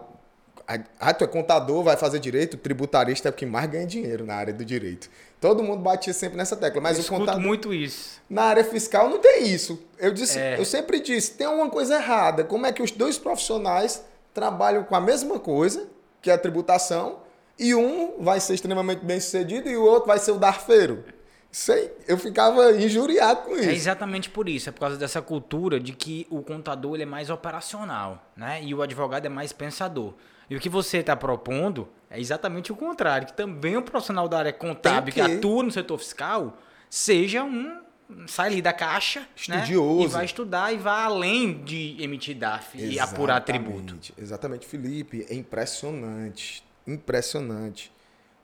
[1.00, 4.36] ah, tu é contador, vai fazer direito, tributarista é o que mais ganha dinheiro na
[4.36, 5.10] área do direito.
[5.40, 8.20] Todo mundo batia sempre nessa tecla, mas eu o contador muito isso.
[8.30, 9.80] na área fiscal não tem isso.
[10.00, 10.60] Eu disse, É.
[10.60, 12.44] eu sempre disse, tem alguma coisa errada.
[12.44, 15.88] Como é que os dois profissionais trabalham com a mesma coisa,
[16.22, 17.20] que é a tributação,
[17.60, 21.04] e um vai ser extremamente bem sucedido e o outro vai ser o darfeiro?
[21.52, 23.70] Sei, eu ficava injuriado com isso.
[23.70, 27.06] É exatamente por isso, é por causa dessa cultura de que o contador ele é
[27.06, 28.62] mais operacional, né?
[28.62, 30.14] E o advogado é mais pensador.
[30.50, 34.40] E o que você está propondo é exatamente o contrário, que também o profissional da
[34.40, 35.24] área contábil que...
[35.24, 36.58] que atua no setor fiscal
[36.90, 37.84] seja um
[38.28, 39.28] sai ali da caixa, né?
[39.58, 40.06] estudioso, né?
[40.06, 42.96] e vai estudar e vai além de emitir DAF Exatamente.
[42.96, 43.98] e apurar tributo.
[44.18, 47.92] Exatamente, Felipe, é impressionante, impressionante.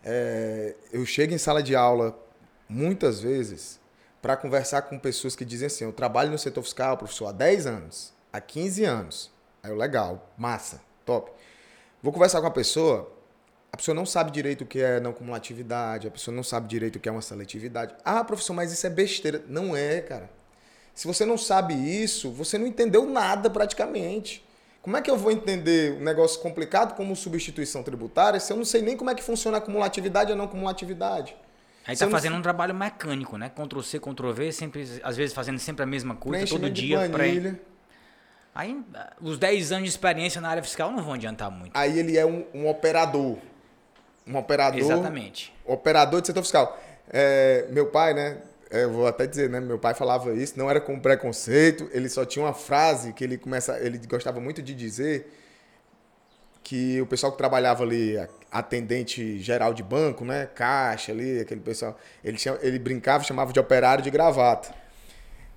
[0.03, 2.17] É, eu chego em sala de aula
[2.67, 3.79] muitas vezes
[4.21, 7.67] para conversar com pessoas que dizem assim: eu trabalho no setor fiscal, professor, há 10
[7.67, 9.31] anos, há 15 anos.
[9.61, 11.31] Aí eu, legal, massa, top.
[12.01, 13.11] Vou conversar com a pessoa,
[13.71, 16.95] a pessoa não sabe direito o que é não cumulatividade, a pessoa não sabe direito
[16.95, 17.93] o que é uma seletividade.
[18.03, 19.43] Ah, professor, mas isso é besteira.
[19.47, 20.29] Não é, cara.
[20.93, 24.45] Se você não sabe isso, você não entendeu nada praticamente.
[24.81, 28.65] Como é que eu vou entender um negócio complicado como substituição tributária se eu não
[28.65, 31.35] sei nem como é que funciona a cumulatividade ou não cumulatividade?
[31.85, 33.49] Aí tá fazendo um trabalho mecânico, né?
[33.49, 37.09] Ctrl C, Ctrl V, sempre, às vezes fazendo sempre a mesma coisa, todo dia.
[37.09, 37.55] Pré...
[38.53, 38.83] Aí
[39.21, 41.71] os 10 anos de experiência na área fiscal não vão adiantar muito.
[41.73, 43.37] Aí ele é um, um operador.
[44.27, 44.79] Um operador.
[44.79, 45.53] Exatamente.
[45.65, 46.79] Operador de setor fiscal.
[47.09, 48.41] É, meu pai, né?
[48.69, 49.59] É, eu vou até dizer, né?
[49.59, 53.37] Meu pai falava isso, não era com preconceito, ele só tinha uma frase que ele
[53.37, 55.29] começa, ele gostava muito de dizer
[56.63, 58.15] que o pessoal que trabalhava ali,
[58.49, 60.45] atendente geral de banco, né?
[60.55, 61.97] Caixa ali, aquele pessoal.
[62.23, 64.73] Ele, ele brincava, chamava de operário de gravata.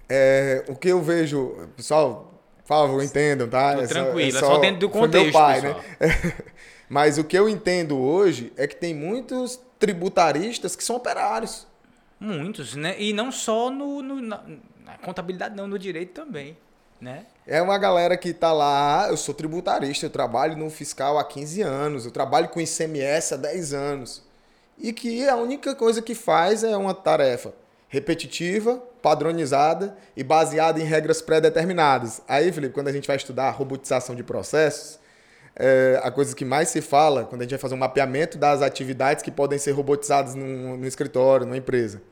[0.08, 2.33] É, o que eu vejo, pessoal,
[2.64, 3.72] por favor, entendam, tá?
[3.74, 5.24] É tranquilo, é só, é só dentro do contexto.
[5.24, 5.84] Meu pai, pessoal.
[6.00, 6.32] né?
[6.88, 11.66] Mas o que eu entendo hoje é que tem muitos tributaristas que são operários.
[12.18, 12.94] Muitos, né?
[12.98, 14.42] E não só no, no na,
[14.82, 16.56] na contabilidade, não, no direito também.
[17.00, 17.26] Né?
[17.46, 21.60] É uma galera que está lá, eu sou tributarista, eu trabalho no fiscal há 15
[21.60, 24.22] anos, eu trabalho com ICMS há 10 anos.
[24.78, 27.52] E que a única coisa que faz é uma tarefa
[27.94, 32.20] repetitiva, padronizada e baseada em regras pré-determinadas.
[32.28, 34.98] Aí, Felipe, quando a gente vai estudar robotização de processos,
[35.56, 38.60] é, a coisa que mais se fala, quando a gente vai fazer um mapeamento das
[38.60, 42.02] atividades que podem ser robotizadas no, no escritório, numa empresa,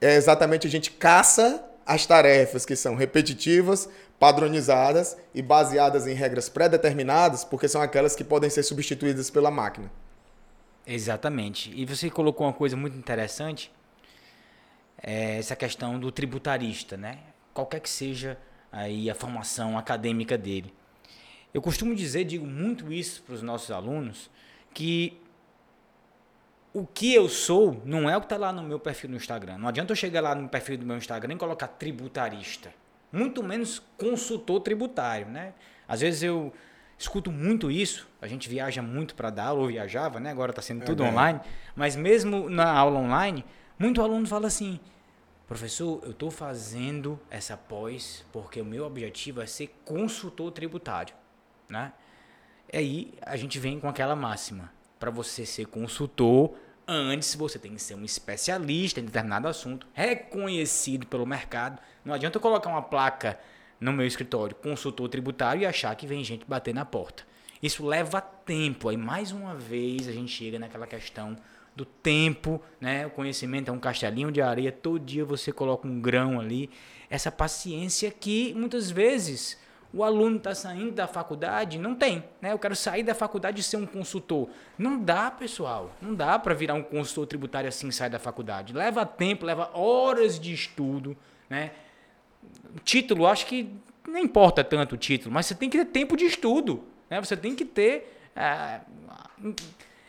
[0.00, 3.88] é exatamente a gente caça as tarefas que são repetitivas,
[4.18, 9.90] padronizadas e baseadas em regras pré-determinadas, porque são aquelas que podem ser substituídas pela máquina.
[10.86, 11.72] Exatamente.
[11.74, 13.70] E você colocou uma coisa muito interessante,
[15.02, 17.18] é essa questão do tributarista, né?
[17.52, 18.38] Qualquer que seja
[18.70, 20.72] aí a formação acadêmica dele.
[21.54, 24.30] Eu costumo dizer, digo muito isso para os nossos alunos,
[24.74, 25.18] que
[26.72, 29.56] o que eu sou não é o que está lá no meu perfil no Instagram.
[29.58, 32.70] Não adianta eu chegar lá no perfil do meu Instagram e colocar tributarista
[33.16, 35.54] muito menos consultor tributário, né?
[35.88, 36.52] Às vezes eu
[36.98, 40.30] escuto muito isso, a gente viaja muito para dar aula, ou viajava, né?
[40.30, 41.40] Agora está sendo tudo é online,
[41.74, 43.44] mas mesmo na aula online,
[43.78, 44.80] muito aluno fala assim:
[45.46, 51.14] professor, eu estou fazendo essa pós porque o meu objetivo é ser consultor tributário,
[51.68, 51.92] né?
[52.72, 56.54] E aí a gente vem com aquela máxima: para você ser consultor,
[56.88, 61.82] Antes, você tem que ser um especialista em determinado assunto, reconhecido pelo mercado.
[62.04, 63.40] Não adianta eu colocar uma placa
[63.80, 67.24] no meu escritório, consultor tributário, e achar que vem gente bater na porta.
[67.60, 68.88] Isso leva tempo.
[68.88, 71.36] Aí, mais uma vez, a gente chega naquela questão
[71.76, 73.06] do tempo, né?
[73.06, 76.70] O conhecimento é um castelinho de areia, todo dia você coloca um grão ali.
[77.10, 79.60] Essa paciência que muitas vezes
[79.92, 82.52] o aluno está saindo da faculdade, não tem, né?
[82.52, 84.48] Eu quero sair da faculdade e ser um consultor.
[84.78, 85.94] Não dá, pessoal.
[86.00, 88.72] Não dá para virar um consultor tributário assim sair da faculdade.
[88.72, 91.16] Leva tempo, leva horas de estudo,
[91.48, 91.72] né?
[92.84, 93.70] Título, acho que
[94.08, 97.20] não importa tanto o título, mas você tem que ter tempo de estudo, né?
[97.20, 98.80] Você tem que ter é,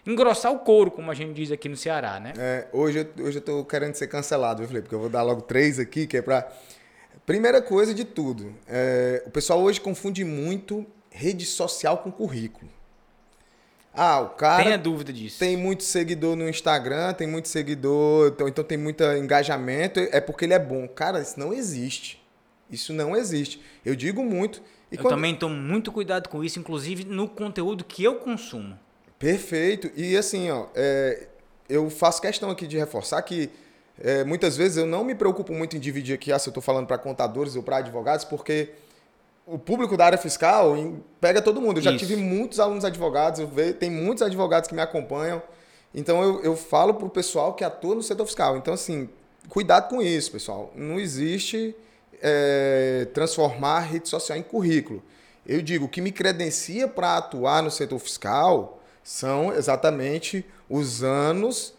[0.08, 2.34] engrossar o couro, como a gente diz aqui no Ceará, né?
[2.38, 4.84] É, hoje, hoje eu estou querendo ser cancelado, viu, Felipe?
[4.84, 6.48] Porque eu vou dar logo três aqui, que é para
[7.28, 12.72] Primeira coisa de tudo, é, o pessoal hoje confunde muito rede social com currículo.
[13.94, 14.64] Ah, o cara.
[14.64, 15.38] Tenha dúvida disso.
[15.38, 20.46] Tem muito seguidor no Instagram, tem muito seguidor, então, então tem muito engajamento, é porque
[20.46, 20.88] ele é bom.
[20.88, 22.26] Cara, isso não existe.
[22.72, 23.62] Isso não existe.
[23.84, 24.62] Eu digo muito.
[24.90, 25.16] eu quando...
[25.16, 28.80] também tomo muito cuidado com isso, inclusive no conteúdo que eu consumo.
[29.20, 29.92] Perfeito.
[29.96, 31.28] E assim, ó, é,
[31.70, 33.50] eu faço questão aqui de reforçar que
[34.00, 36.62] é, muitas vezes eu não me preocupo muito em dividir aqui, ah, se eu estou
[36.62, 38.70] falando para contadores ou para advogados, porque
[39.46, 40.76] o público da área fiscal
[41.20, 41.78] pega todo mundo.
[41.78, 42.06] Eu já Isso.
[42.06, 45.42] tive muitos alunos advogados, eu vejo, tem muitos advogados que me acompanham.
[45.96, 48.58] Então eu, eu falo para o pessoal que atua no setor fiscal.
[48.58, 49.10] Então, assim,
[49.50, 50.72] cuidado com isso, pessoal.
[50.76, 51.74] Não existe
[52.22, 55.02] é, transformar a rede social em currículo.
[55.46, 58.77] Eu digo, o que me credencia para atuar no setor fiscal
[59.08, 61.74] são exatamente os anos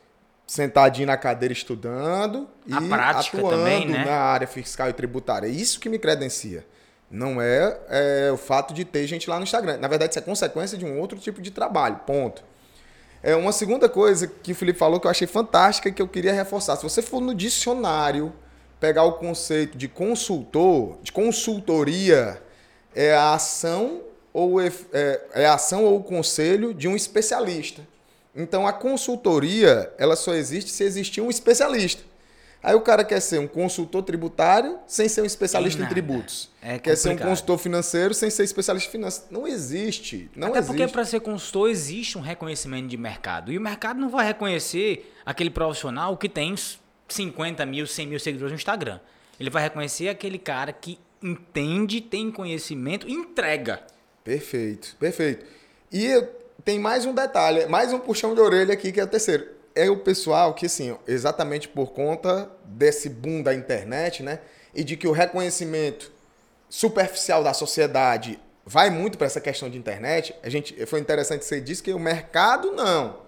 [0.46, 4.02] sentadinho na cadeira estudando A e atuando também, né?
[4.02, 5.46] na área fiscal e tributária.
[5.46, 6.64] É isso que me credencia.
[7.10, 9.76] Não é, é, o fato de ter gente lá no Instagram.
[9.76, 12.00] Na verdade, isso é consequência de um outro tipo de trabalho.
[12.06, 12.42] Ponto.
[13.22, 16.08] É uma segunda coisa que o Felipe falou que eu achei fantástica e que eu
[16.08, 16.76] queria reforçar.
[16.76, 18.32] Se você for no dicionário
[18.80, 22.42] pegar o conceito de consultor, de consultoria,
[22.94, 24.07] é a ação
[24.38, 24.70] ou é,
[25.34, 27.82] é a ação ou o conselho de um especialista.
[28.34, 32.02] Então a consultoria, ela só existe se existir um especialista.
[32.62, 36.50] Aí o cara quer ser um consultor tributário sem ser um especialista em, tributos.
[36.60, 39.26] É quer ser um consultor financeiro sem ser especialista em finanças.
[39.30, 40.30] Não existe.
[40.34, 40.76] Não Até existe.
[40.76, 43.52] porque para ser consultor existe um reconhecimento de mercado.
[43.52, 46.54] E o mercado não vai reconhecer aquele profissional que tem
[47.08, 48.98] 50 mil, 100 mil seguidores no Instagram.
[49.38, 53.82] Ele vai reconhecer aquele cara que entende, tem conhecimento e entrega.
[54.28, 55.46] Perfeito, perfeito.
[55.90, 56.28] E eu-
[56.62, 59.48] tem mais um detalhe, mais um puxão de orelha aqui, que é o terceiro.
[59.74, 64.40] É o pessoal que, assim, exatamente por conta desse boom da internet, né?
[64.74, 66.12] E de que o reconhecimento
[66.68, 70.34] superficial da sociedade vai muito para essa questão de internet.
[70.42, 73.20] A gente, foi interessante você disse que o mercado não.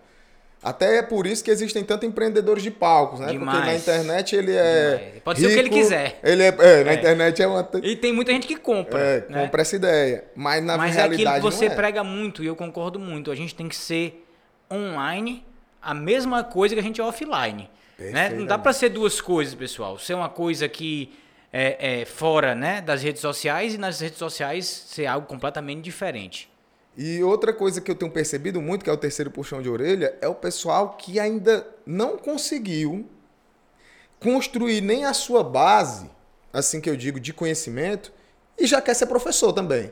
[0.62, 3.28] Até é por isso que existem tantos empreendedores de palcos, né?
[3.28, 3.80] Porque na Demais.
[3.80, 4.96] internet ele é.
[4.96, 5.22] Demais.
[5.24, 6.20] Pode ser o que ele rico, quiser.
[6.22, 6.94] Ele é, é, na É.
[6.94, 7.68] internet é uma.
[7.82, 9.00] E tem muita gente que compra.
[9.00, 9.42] É, né?
[9.42, 10.24] compra essa ideia.
[10.34, 11.36] Mas na Mas é realidade.
[11.38, 11.70] aquilo que você é.
[11.70, 13.30] prega muito, e eu concordo muito.
[13.30, 14.26] A gente tem que ser
[14.70, 15.46] online
[15.80, 17.70] a mesma coisa que a gente é offline.
[17.98, 18.28] Né?
[18.30, 19.98] Não dá para ser duas coisas, pessoal.
[19.98, 21.10] Ser uma coisa que
[21.50, 26.49] é, é fora né, das redes sociais e nas redes sociais ser algo completamente diferente.
[26.96, 30.16] E outra coisa que eu tenho percebido muito, que é o terceiro puxão de orelha,
[30.20, 33.08] é o pessoal que ainda não conseguiu
[34.18, 36.10] construir nem a sua base,
[36.52, 38.12] assim que eu digo, de conhecimento,
[38.58, 39.90] e já quer ser professor também.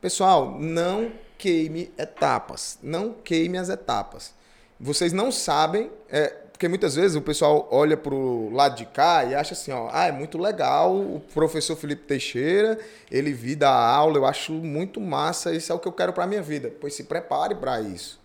[0.00, 2.78] Pessoal, não queime etapas.
[2.82, 4.34] Não queime as etapas.
[4.78, 9.24] Vocês não sabem, é, porque muitas vezes o pessoal olha para o lado de cá
[9.24, 12.76] e acha assim, ó, ah, é muito legal o professor Felipe Teixeira,
[13.08, 16.26] ele vir dar aula, eu acho muito massa, isso é o que eu quero para
[16.26, 16.72] minha vida.
[16.80, 18.18] Pois se prepare para isso.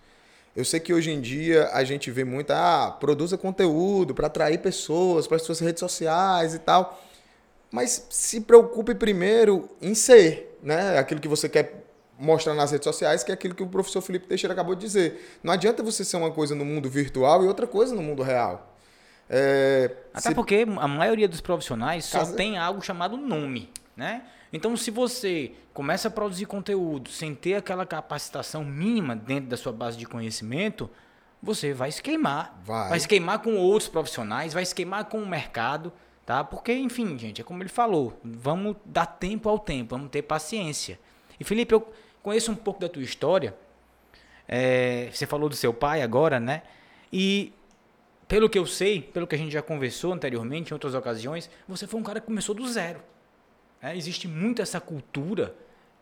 [0.56, 4.58] Eu sei que hoje em dia a gente vê muito, ah, produza conteúdo para atrair
[4.58, 7.00] pessoas para as suas redes sociais e tal.
[7.70, 10.98] Mas se preocupe primeiro em ser, né?
[10.98, 11.83] Aquilo que você quer
[12.24, 15.40] mostrar nas redes sociais, que é aquilo que o professor Felipe Teixeira acabou de dizer.
[15.44, 18.76] Não adianta você ser uma coisa no mundo virtual e outra coisa no mundo real.
[19.30, 24.24] É, Até se- porque a maioria dos profissionais só Casa- tem algo chamado nome, né?
[24.52, 29.72] Então, se você começa a produzir conteúdo sem ter aquela capacitação mínima dentro da sua
[29.72, 30.90] base de conhecimento,
[31.42, 32.62] você vai se queimar.
[32.64, 33.00] Vai.
[33.00, 35.92] se queimar com outros profissionais, vai se queimar com o mercado,
[36.26, 36.44] tá?
[36.44, 41.00] Porque, enfim, gente, é como ele falou, vamos dar tempo ao tempo, vamos ter paciência.
[41.40, 41.92] E, Felipe, eu
[42.24, 43.56] conheço um pouco da tua história.
[44.48, 46.64] É, você falou do seu pai agora, né?
[47.12, 47.54] E
[48.28, 51.86] pelo que eu sei, pelo que a gente já conversou anteriormente em outras ocasiões, você
[51.86, 53.00] foi um cara que começou do zero.
[53.82, 53.96] né?
[53.96, 55.56] existe muito essa cultura,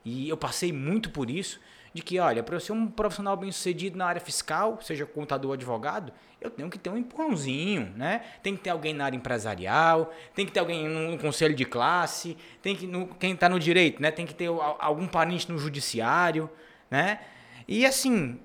[0.06, 1.60] e eu passei muito por isso,
[1.94, 5.50] de que, olha, para eu ser um profissional bem sucedido na área fiscal, seja contador
[5.50, 8.22] ou advogado, eu tenho que ter um empurrãozinho, né?
[8.42, 12.38] Tem que ter alguém na área empresarial, tem que ter alguém no conselho de classe,
[12.62, 14.10] tem que, no, quem está no direito, né?
[14.10, 16.50] Tem que ter al- algum parente no judiciário,
[16.90, 17.20] né?
[17.68, 18.40] E assim,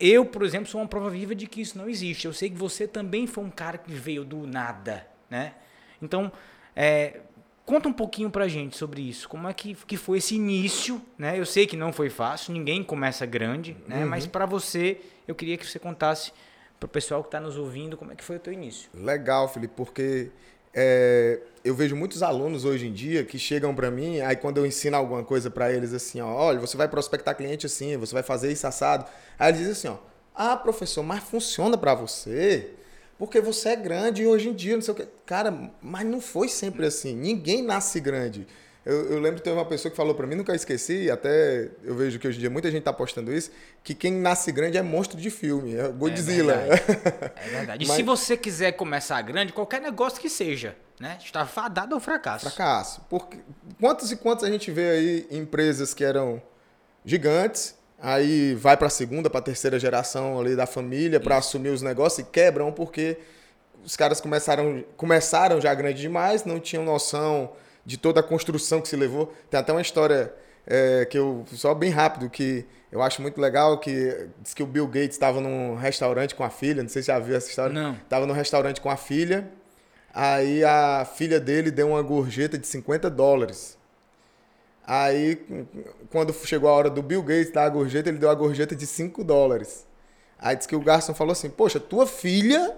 [0.00, 2.26] eu, por exemplo, sou uma prova viva de que isso não existe.
[2.26, 5.54] Eu sei que você também foi um cara que veio do nada, né?
[6.00, 6.32] Então,
[6.74, 7.20] é,
[7.64, 9.28] conta um pouquinho pra gente sobre isso.
[9.28, 11.38] Como é que, que foi esse início, né?
[11.38, 14.04] Eu sei que não foi fácil, ninguém começa grande, né?
[14.04, 16.32] Mas pra você, eu queria que você contasse
[16.78, 18.90] pro pessoal que tá nos ouvindo como é que foi o teu início.
[18.94, 20.30] Legal, Felipe, porque
[20.74, 24.66] é, eu vejo muitos alunos hoje em dia que chegam para mim, aí quando eu
[24.66, 28.22] ensino alguma coisa para eles assim, ó, olha, você vai prospectar cliente assim, você vai
[28.22, 29.06] fazer isso assado.
[29.38, 29.96] Aí eles dizem assim, ó,
[30.34, 32.74] ah, professor, mas funciona para você?
[33.18, 35.06] Porque você é grande e hoje em dia, não sei o que.
[35.24, 37.14] Cara, mas não foi sempre assim.
[37.14, 38.46] Ninguém nasce grande.
[38.84, 41.94] Eu, eu lembro que teve uma pessoa que falou para mim, nunca esqueci, até eu
[41.94, 43.50] vejo que hoje em dia muita gente tá postando isso,
[43.82, 46.54] que quem nasce grande é monstro de filme, é Godzilla.
[47.36, 47.82] É verdade.
[47.84, 51.16] E Mas- se você quiser começar grande, qualquer negócio que seja, né?
[51.24, 52.44] Está fadado ao fracasso.
[52.50, 53.00] Fracasso.
[53.08, 53.38] Porque
[53.80, 56.42] quantos e quantos a gente vê aí empresas que eram
[57.06, 61.70] gigantes, aí vai para a segunda, para a terceira geração ali da família para assumir
[61.70, 63.18] os negócios e quebram porque
[63.84, 67.52] os caras começaram, começaram já grande demais, não tinham noção
[67.84, 69.32] de toda a construção que se levou.
[69.50, 70.32] Tem até uma história
[70.66, 74.66] é, que eu só bem rápido que eu acho muito legal que diz que o
[74.66, 77.72] Bill Gates estava num restaurante com a filha, não sei se já viu essa história.
[77.72, 77.94] Não.
[77.94, 79.50] Estava num restaurante com a filha,
[80.12, 83.76] aí a filha dele deu uma gorjeta de 50 dólares.
[84.86, 85.40] Aí,
[86.10, 88.86] quando chegou a hora do Bill Gates dar a gorjeta, ele deu a gorjeta de
[88.86, 89.86] 5 dólares.
[90.38, 92.76] Aí disse que o garçom falou assim: Poxa, tua filha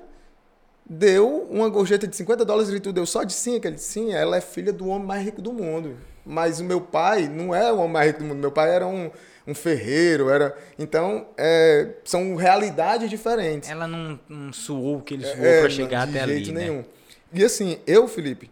[0.89, 3.67] deu uma gorjeta de 50 dólares e tu deu só de 5.
[3.67, 5.97] Ele disse: Sim, ela é filha do homem mais rico do mundo.
[6.25, 8.39] Mas o meu pai não é o homem mais rico do mundo.
[8.39, 9.11] Meu pai era um,
[9.45, 10.57] um ferreiro, era.
[10.79, 13.69] Então, é, são realidades diferentes.
[13.69, 16.39] Ela não, não suou o que ele suou é, para chegar até ali.
[16.39, 16.79] De jeito nenhum.
[16.79, 16.85] Né?
[17.33, 18.49] E assim, eu, Felipe,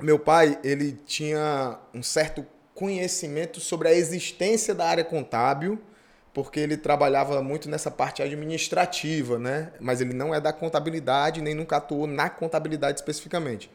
[0.00, 2.46] meu pai, ele tinha um certo
[2.80, 5.78] conhecimento sobre a existência da área contábil
[6.32, 9.72] porque ele trabalhava muito nessa parte administrativa, né?
[9.80, 13.70] Mas ele não é da contabilidade, nem nunca atuou na contabilidade especificamente.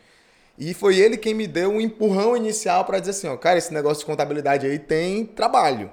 [0.58, 3.74] E foi ele quem me deu um empurrão inicial para dizer assim, ó, cara, esse
[3.74, 5.92] negócio de contabilidade aí tem trabalho.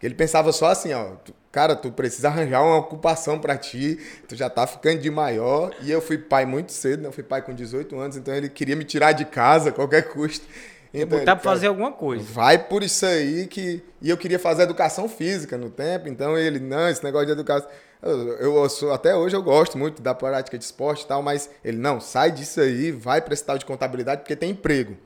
[0.00, 1.16] Ele pensava só assim, ó,
[1.50, 5.74] cara, tu precisa arranjar uma ocupação para ti, tu já tá ficando de maior.
[5.82, 7.08] E eu fui pai muito cedo, né?
[7.08, 10.02] Eu fui pai com 18 anos, então ele queria me tirar de casa a qualquer
[10.12, 10.46] custo.
[10.92, 12.24] Então, botar para fazer alguma coisa.
[12.24, 13.82] Vai por isso aí que.
[14.00, 17.68] E eu queria fazer educação física no tempo, então ele, não, esse negócio de educação.
[18.02, 21.50] Eu, eu sou, até hoje eu gosto muito da prática de esporte e tal, mas
[21.64, 24.96] ele, não, sai disso aí, vai para esse tal de contabilidade, porque tem emprego.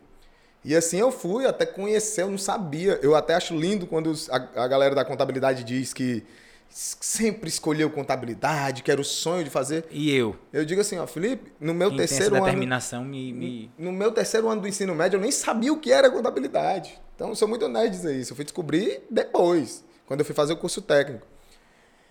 [0.64, 2.98] E assim eu fui, até conhecer, eu não sabia.
[3.02, 6.22] Eu até acho lindo quando a, a galera da contabilidade diz que
[6.72, 9.84] sempre escolheu contabilidade, que era o sonho de fazer.
[9.90, 10.34] E eu?
[10.52, 12.44] Eu digo assim, ó, Felipe, no meu Quem terceiro ano.
[12.44, 13.70] determinação me, me.
[13.78, 16.98] No meu terceiro ano do ensino médio, eu nem sabia o que era contabilidade.
[17.14, 18.32] Então, eu sou muito honesto dizer isso.
[18.32, 21.26] Eu fui descobrir depois, quando eu fui fazer o curso técnico.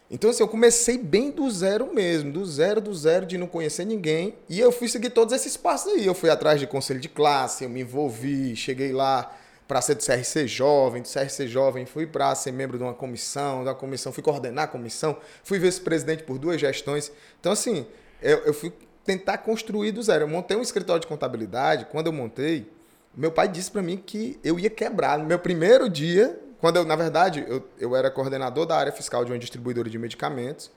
[0.10, 3.86] Então, assim, eu comecei bem do zero mesmo, do zero, do zero, de não conhecer
[3.86, 4.36] ninguém.
[4.48, 6.06] E eu fui seguir todos esses passos aí.
[6.06, 9.34] Eu fui atrás de conselho de classe, eu me envolvi, cheguei lá
[9.72, 13.64] para ser do CRC Jovem, do CRC Jovem fui para ser membro de uma comissão,
[13.64, 15.16] da comissão fui coordenar a comissão,
[15.46, 17.10] fui vice-presidente por duas gestões.
[17.40, 17.88] Então, assim,
[18.22, 18.74] eu, eu fui
[19.06, 20.26] tentar construir do zero.
[20.26, 22.70] Eu montei um escritório de contabilidade, quando eu montei,
[23.16, 25.18] meu pai disse para mim que eu ia quebrar.
[25.18, 29.24] No meu primeiro dia, quando eu, na verdade, eu, eu era coordenador da área fiscal
[29.24, 30.70] de uma distribuidora de medicamentos,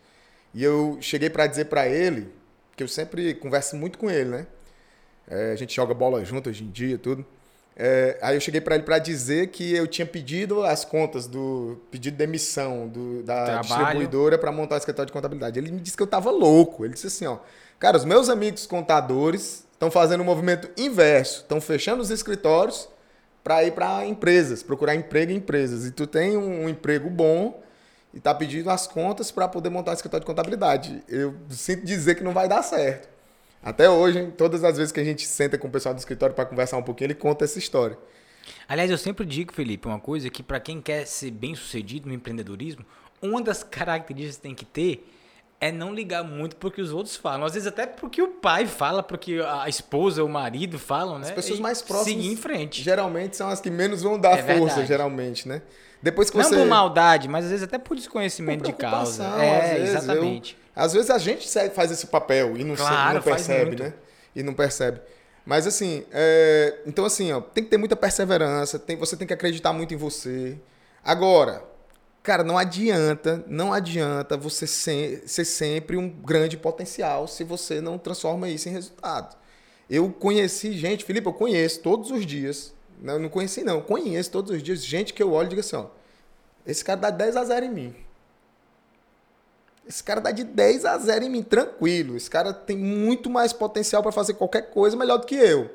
[0.55, 2.32] e eu cheguei para dizer para ele,
[2.76, 4.47] que eu sempre converso muito com ele, né?
[5.26, 7.26] É, a gente joga bola junto hoje em dia, tudo.
[7.77, 11.81] É, aí eu cheguei para ele para dizer que eu tinha pedido as contas do
[11.91, 13.62] pedido de demissão do, da Trabalho.
[13.62, 15.59] distribuidora para montar o escritório de contabilidade.
[15.59, 16.85] Ele me disse que eu estava louco.
[16.85, 17.39] Ele disse assim, ó,
[17.79, 22.89] cara, os meus amigos contadores estão fazendo um movimento inverso, estão fechando os escritórios
[23.43, 25.85] para ir para empresas, procurar emprego em empresas.
[25.85, 27.61] E tu tem um, um emprego bom
[28.14, 31.03] e tá pedindo as contas para poder montar o escritório de contabilidade.
[31.09, 33.09] Eu sinto dizer que não vai dar certo.
[33.65, 36.45] Até hoje, todas as vezes que a gente senta com o pessoal do escritório para
[36.45, 37.97] conversar um pouquinho, ele conta essa história.
[38.69, 42.12] Aliás, eu sempre digo, Felipe, uma coisa que para quem quer ser bem sucedido no
[42.12, 42.85] empreendedorismo,
[43.23, 45.11] uma das características que tem que ter
[45.59, 47.47] é não ligar muito porque os outros falam.
[47.47, 51.29] Às vezes até porque o pai fala, porque a esposa, o marido falam, né?
[51.29, 52.23] As pessoas mais próximas.
[52.23, 52.83] Seguir em frente.
[52.83, 54.89] Geralmente são as que menos vão dar é força, verdade.
[54.89, 55.62] geralmente, né?
[56.03, 56.55] Depois que não você...
[56.55, 59.25] por maldade, mas às vezes até por desconhecimento por de causa.
[59.41, 60.55] É, exatamente.
[60.61, 63.95] Eu às vezes a gente faz esse papel e não, claro, não percebe, né?
[64.35, 65.01] E não percebe.
[65.47, 66.81] Mas assim, é...
[66.87, 68.97] então assim, ó, tem que ter muita perseverança, tem...
[68.97, 70.59] você tem que acreditar muito em você.
[71.05, 71.62] Agora,
[72.22, 77.99] cara, não adianta, não adianta você ser, ser sempre um grande potencial se você não
[77.99, 79.37] transforma isso em resultado.
[79.89, 84.51] Eu conheci gente, Felipe, eu conheço todos os dias, não, não conheci não, conheço todos
[84.51, 85.87] os dias gente que eu olho e digo assim, ó,
[86.66, 87.97] esse cara dá 10 a 0 em mim.
[89.87, 92.16] Esse cara dá de 10 a 0 em mim, tranquilo.
[92.16, 95.70] Esse cara tem muito mais potencial para fazer qualquer coisa melhor do que eu.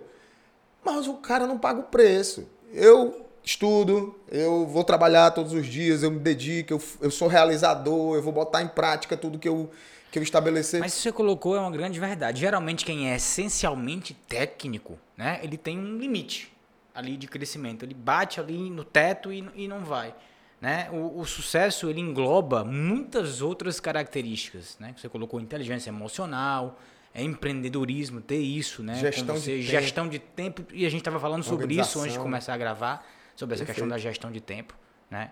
[0.83, 2.47] Mas o cara não paga o preço.
[2.73, 8.15] Eu estudo, eu vou trabalhar todos os dias, eu me dedico, eu, eu sou realizador,
[8.15, 9.69] eu vou botar em prática tudo que eu,
[10.11, 10.79] que eu estabelecer.
[10.79, 12.41] Mas isso você colocou é uma grande verdade.
[12.41, 16.51] Geralmente quem é essencialmente técnico, né, ele tem um limite
[16.93, 17.83] ali de crescimento.
[17.83, 20.13] Ele bate ali no teto e, e não vai.
[20.61, 20.89] Né?
[20.91, 24.93] O, o, sucesso ele engloba muitas outras características, né?
[24.97, 26.77] Você colocou inteligência emocional,
[27.13, 28.95] é empreendedorismo, ter isso, né?
[28.95, 30.11] Gestão você, de gestão tempo.
[30.11, 33.07] de tempo e a gente estava falando sobre isso antes de começar a gravar
[33.37, 33.67] sobre essa Perfeito.
[33.67, 34.75] questão da gestão de tempo,
[35.09, 35.31] né?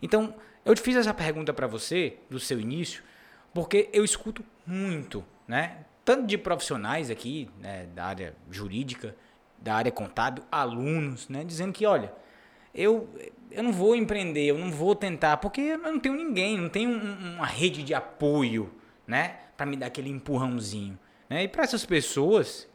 [0.00, 0.32] Então
[0.64, 3.02] eu te fiz essa pergunta para você do seu início
[3.52, 5.78] porque eu escuto muito, né?
[6.04, 9.16] Tanto de profissionais aqui né, da área jurídica,
[9.58, 11.42] da área contábil, alunos, né?
[11.42, 12.12] Dizendo que olha
[12.78, 13.08] eu,
[13.50, 16.90] eu não vou empreender, eu não vou tentar, porque eu não tenho ninguém, não tenho
[16.90, 18.70] um, uma rede de apoio,
[19.06, 19.36] né?
[19.56, 20.96] Para me dar aquele empurrãozinho.
[21.28, 21.42] Né?
[21.42, 22.68] E para essas pessoas,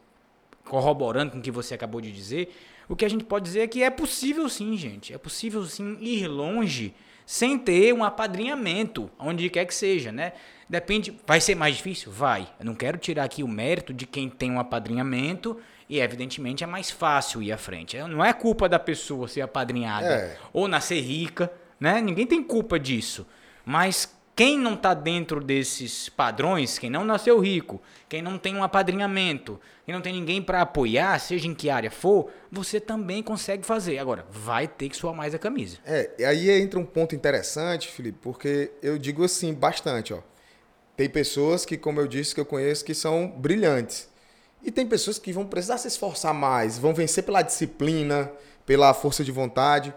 [0.66, 2.54] corroborando com o que você acabou de dizer,
[2.90, 5.14] o que a gente pode dizer é que é possível sim, gente.
[5.14, 6.94] É possível sim ir longe
[7.26, 10.34] sem ter um apadrinhamento, onde quer que seja, né?
[10.68, 12.12] Depende, vai ser mais difícil?
[12.12, 12.52] Vai.
[12.60, 15.58] Eu não quero tirar aqui o mérito de quem tem um apadrinhamento
[15.90, 17.98] e, evidentemente, é mais fácil ir à frente.
[17.98, 20.38] Não é culpa da pessoa ser apadrinhada é.
[20.52, 22.02] ou nascer rica, né?
[22.02, 23.26] Ninguém tem culpa disso.
[23.66, 27.80] Mas Quem não está dentro desses padrões, quem não nasceu rico,
[28.10, 31.92] quem não tem um apadrinhamento, quem não tem ninguém para apoiar, seja em que área
[31.92, 34.00] for, você também consegue fazer.
[34.00, 35.78] Agora, vai ter que suar mais a camisa.
[35.86, 40.20] É, e aí entra um ponto interessante, Felipe, porque eu digo assim bastante, ó.
[40.98, 44.10] Tem pessoas que, como eu disse, que eu conheço que são brilhantes.
[44.64, 48.32] E tem pessoas que vão precisar se esforçar mais, vão vencer pela disciplina,
[48.66, 49.94] pela força de vontade.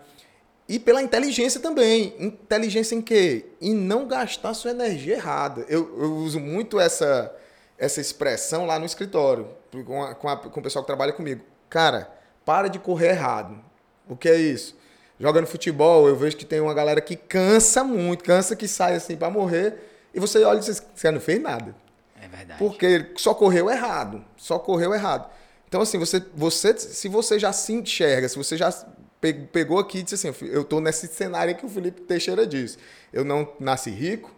[0.68, 2.14] E pela inteligência também.
[2.18, 3.46] Inteligência em quê?
[3.60, 5.64] Em não gastar sua energia errada.
[5.68, 7.32] Eu, eu uso muito essa,
[7.78, 9.48] essa expressão lá no escritório,
[9.86, 11.44] com, a, com, a, com o pessoal que trabalha comigo.
[11.70, 12.10] Cara,
[12.44, 13.58] para de correr errado.
[14.08, 14.76] O que é isso?
[15.18, 19.16] Jogando futebol, eu vejo que tem uma galera que cansa muito, cansa que sai assim
[19.16, 19.74] para morrer,
[20.12, 21.74] e você olha e diz, você não fez nada.
[22.26, 22.58] É verdade.
[22.58, 24.24] Porque só correu errado.
[24.36, 25.30] Só correu errado.
[25.68, 28.72] Então, assim, você, você, se você já se enxerga, se você já
[29.52, 32.78] pegou aqui e disse assim: eu estou nesse cenário que o Felipe Teixeira diz.
[33.12, 34.34] Eu não nasci rico,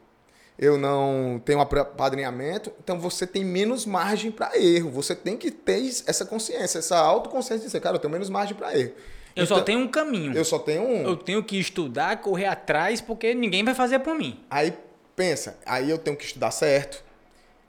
[0.58, 4.90] eu não tenho apadrinhamento, então você tem menos margem para erro.
[4.90, 8.56] Você tem que ter essa consciência, essa autoconsciência de dizer, cara, eu tenho menos margem
[8.56, 8.92] para erro.
[9.34, 10.32] Eu então, só tenho um caminho.
[10.34, 11.06] Eu só tenho um.
[11.06, 14.40] Eu tenho que estudar, correr atrás, porque ninguém vai fazer por mim.
[14.50, 14.72] Aí
[15.14, 17.04] pensa, aí eu tenho que estudar certo,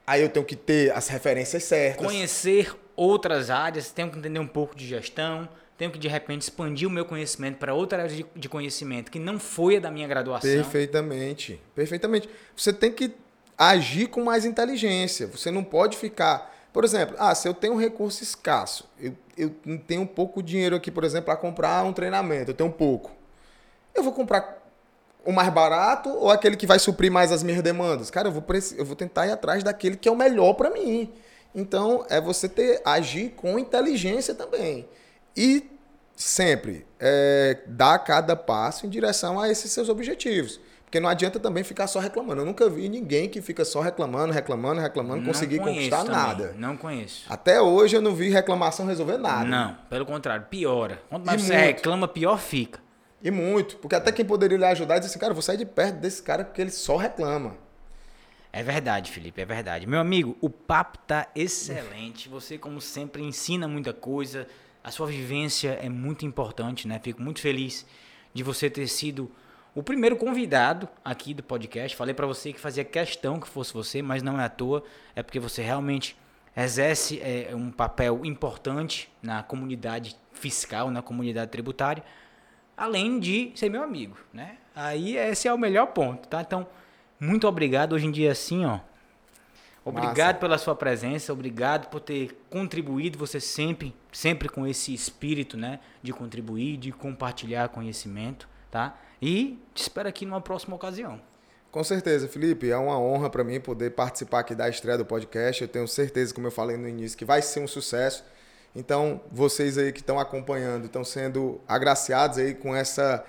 [0.06, 2.04] aí eu tenho que ter as referências certas.
[2.04, 5.48] Conhecer outras áreas, tenho que entender um pouco de gestão,
[5.80, 9.18] tenho que de repente expandir o meu conhecimento para outra área de, de, conhecimento que
[9.18, 10.50] não foi a da minha graduação.
[10.50, 12.28] Perfeitamente, perfeitamente.
[12.54, 13.14] Você tem que
[13.56, 15.26] agir com mais inteligência.
[15.28, 19.54] Você não pode ficar, por exemplo, ah, se eu tenho um recurso escasso, eu, eu
[19.86, 23.10] tenho pouco dinheiro aqui, por exemplo, para comprar um treinamento, eu tenho pouco.
[23.94, 24.59] Eu vou comprar
[25.24, 28.10] o mais barato ou aquele que vai suprir mais as minhas demandas?
[28.10, 28.44] Cara, eu vou,
[28.76, 31.12] eu vou tentar ir atrás daquele que é o melhor para mim.
[31.54, 34.88] Então, é você ter agir com inteligência também.
[35.36, 35.68] E
[36.14, 40.60] sempre é, dar cada passo em direção a esses seus objetivos.
[40.84, 42.40] Porque não adianta também ficar só reclamando.
[42.42, 46.12] Eu nunca vi ninguém que fica só reclamando, reclamando, reclamando, conseguir conquistar também.
[46.12, 46.54] nada.
[46.58, 47.26] Não conheço.
[47.28, 49.44] Até hoje eu não vi reclamação resolver nada.
[49.44, 51.00] Não, pelo contrário, piora.
[51.08, 51.66] Quanto mais e você muito.
[51.66, 52.80] reclama, pior fica.
[53.22, 53.76] E muito.
[53.76, 56.44] Porque até quem poderia lhe ajudar diz assim, cara, vou sair de perto desse cara
[56.44, 57.56] porque ele só reclama.
[58.52, 59.86] É verdade, Felipe, é verdade.
[59.86, 62.28] Meu amigo, o papo tá excelente.
[62.28, 64.46] Você, como sempre, ensina muita coisa
[64.82, 66.98] a sua vivência é muito importante, né?
[67.02, 67.86] Fico muito feliz
[68.32, 69.30] de você ter sido
[69.74, 71.96] o primeiro convidado aqui do podcast.
[71.96, 74.82] Falei para você que fazia questão que fosse você, mas não é à toa,
[75.14, 76.16] é porque você realmente
[76.56, 82.02] exerce é, um papel importante na comunidade fiscal, na comunidade tributária,
[82.80, 84.56] além de ser meu amigo, né?
[84.74, 86.40] Aí esse é o melhor ponto, tá?
[86.40, 86.66] Então,
[87.20, 87.92] muito obrigado.
[87.92, 88.80] Hoje em dia, assim, ó,
[89.82, 90.40] Obrigado Massa.
[90.40, 96.12] pela sua presença, obrigado por ter contribuído, você sempre, sempre com esse espírito, né, de
[96.12, 98.98] contribuir, de compartilhar conhecimento, tá?
[99.22, 101.20] E te espero aqui numa próxima ocasião.
[101.70, 105.62] Com certeza, Felipe, é uma honra para mim poder participar aqui da estreia do podcast.
[105.62, 108.24] Eu tenho certeza, como eu falei no início, que vai ser um sucesso.
[108.74, 113.24] Então, vocês aí que estão acompanhando, estão sendo agraciados aí com essa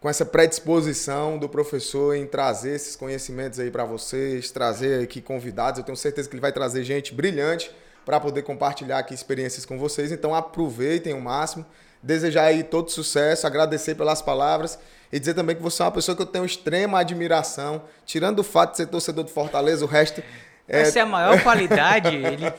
[0.00, 5.78] com essa predisposição do professor em trazer esses conhecimentos aí para vocês, trazer aqui convidados.
[5.78, 7.74] Eu tenho certeza que ele vai trazer gente brilhante
[8.04, 10.12] para poder compartilhar aqui experiências com vocês.
[10.12, 11.66] Então aproveitem o máximo.
[12.02, 14.78] Desejar aí todo sucesso, agradecer pelas palavras
[15.10, 17.82] e dizer também que você é uma pessoa que eu tenho extrema admiração.
[18.04, 20.22] Tirando o fato de ser torcedor do Fortaleza, o resto
[20.68, 20.80] é...
[20.80, 22.14] Essa é a maior qualidade?
[22.14, 22.50] Ele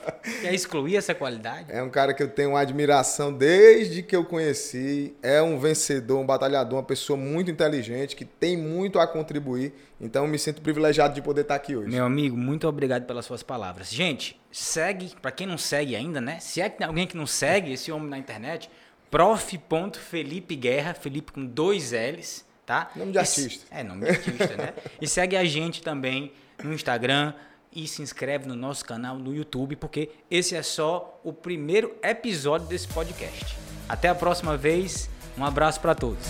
[0.41, 1.65] quer excluir essa qualidade?
[1.69, 5.15] É um cara que eu tenho uma admiração desde que eu conheci.
[5.21, 9.73] É um vencedor, um batalhador, uma pessoa muito inteligente, que tem muito a contribuir.
[9.99, 11.89] Então eu me sinto privilegiado de poder estar aqui hoje.
[11.89, 13.89] Meu amigo, muito obrigado pelas suas palavras.
[13.89, 16.39] Gente, segue, para quem não segue ainda, né?
[16.39, 18.69] Se é que tem alguém que não segue esse homem na internet,
[19.11, 22.89] prof.felipe Guerra, Felipe com dois L's, tá?
[22.95, 23.65] Nome de artista.
[23.71, 24.73] é, nome de artista, né?
[25.01, 26.31] E segue a gente também
[26.63, 27.33] no Instagram,
[27.73, 32.67] e se inscreve no nosso canal no YouTube, porque esse é só o primeiro episódio
[32.67, 33.57] desse podcast.
[33.87, 36.25] Até a próxima vez, um abraço para todos.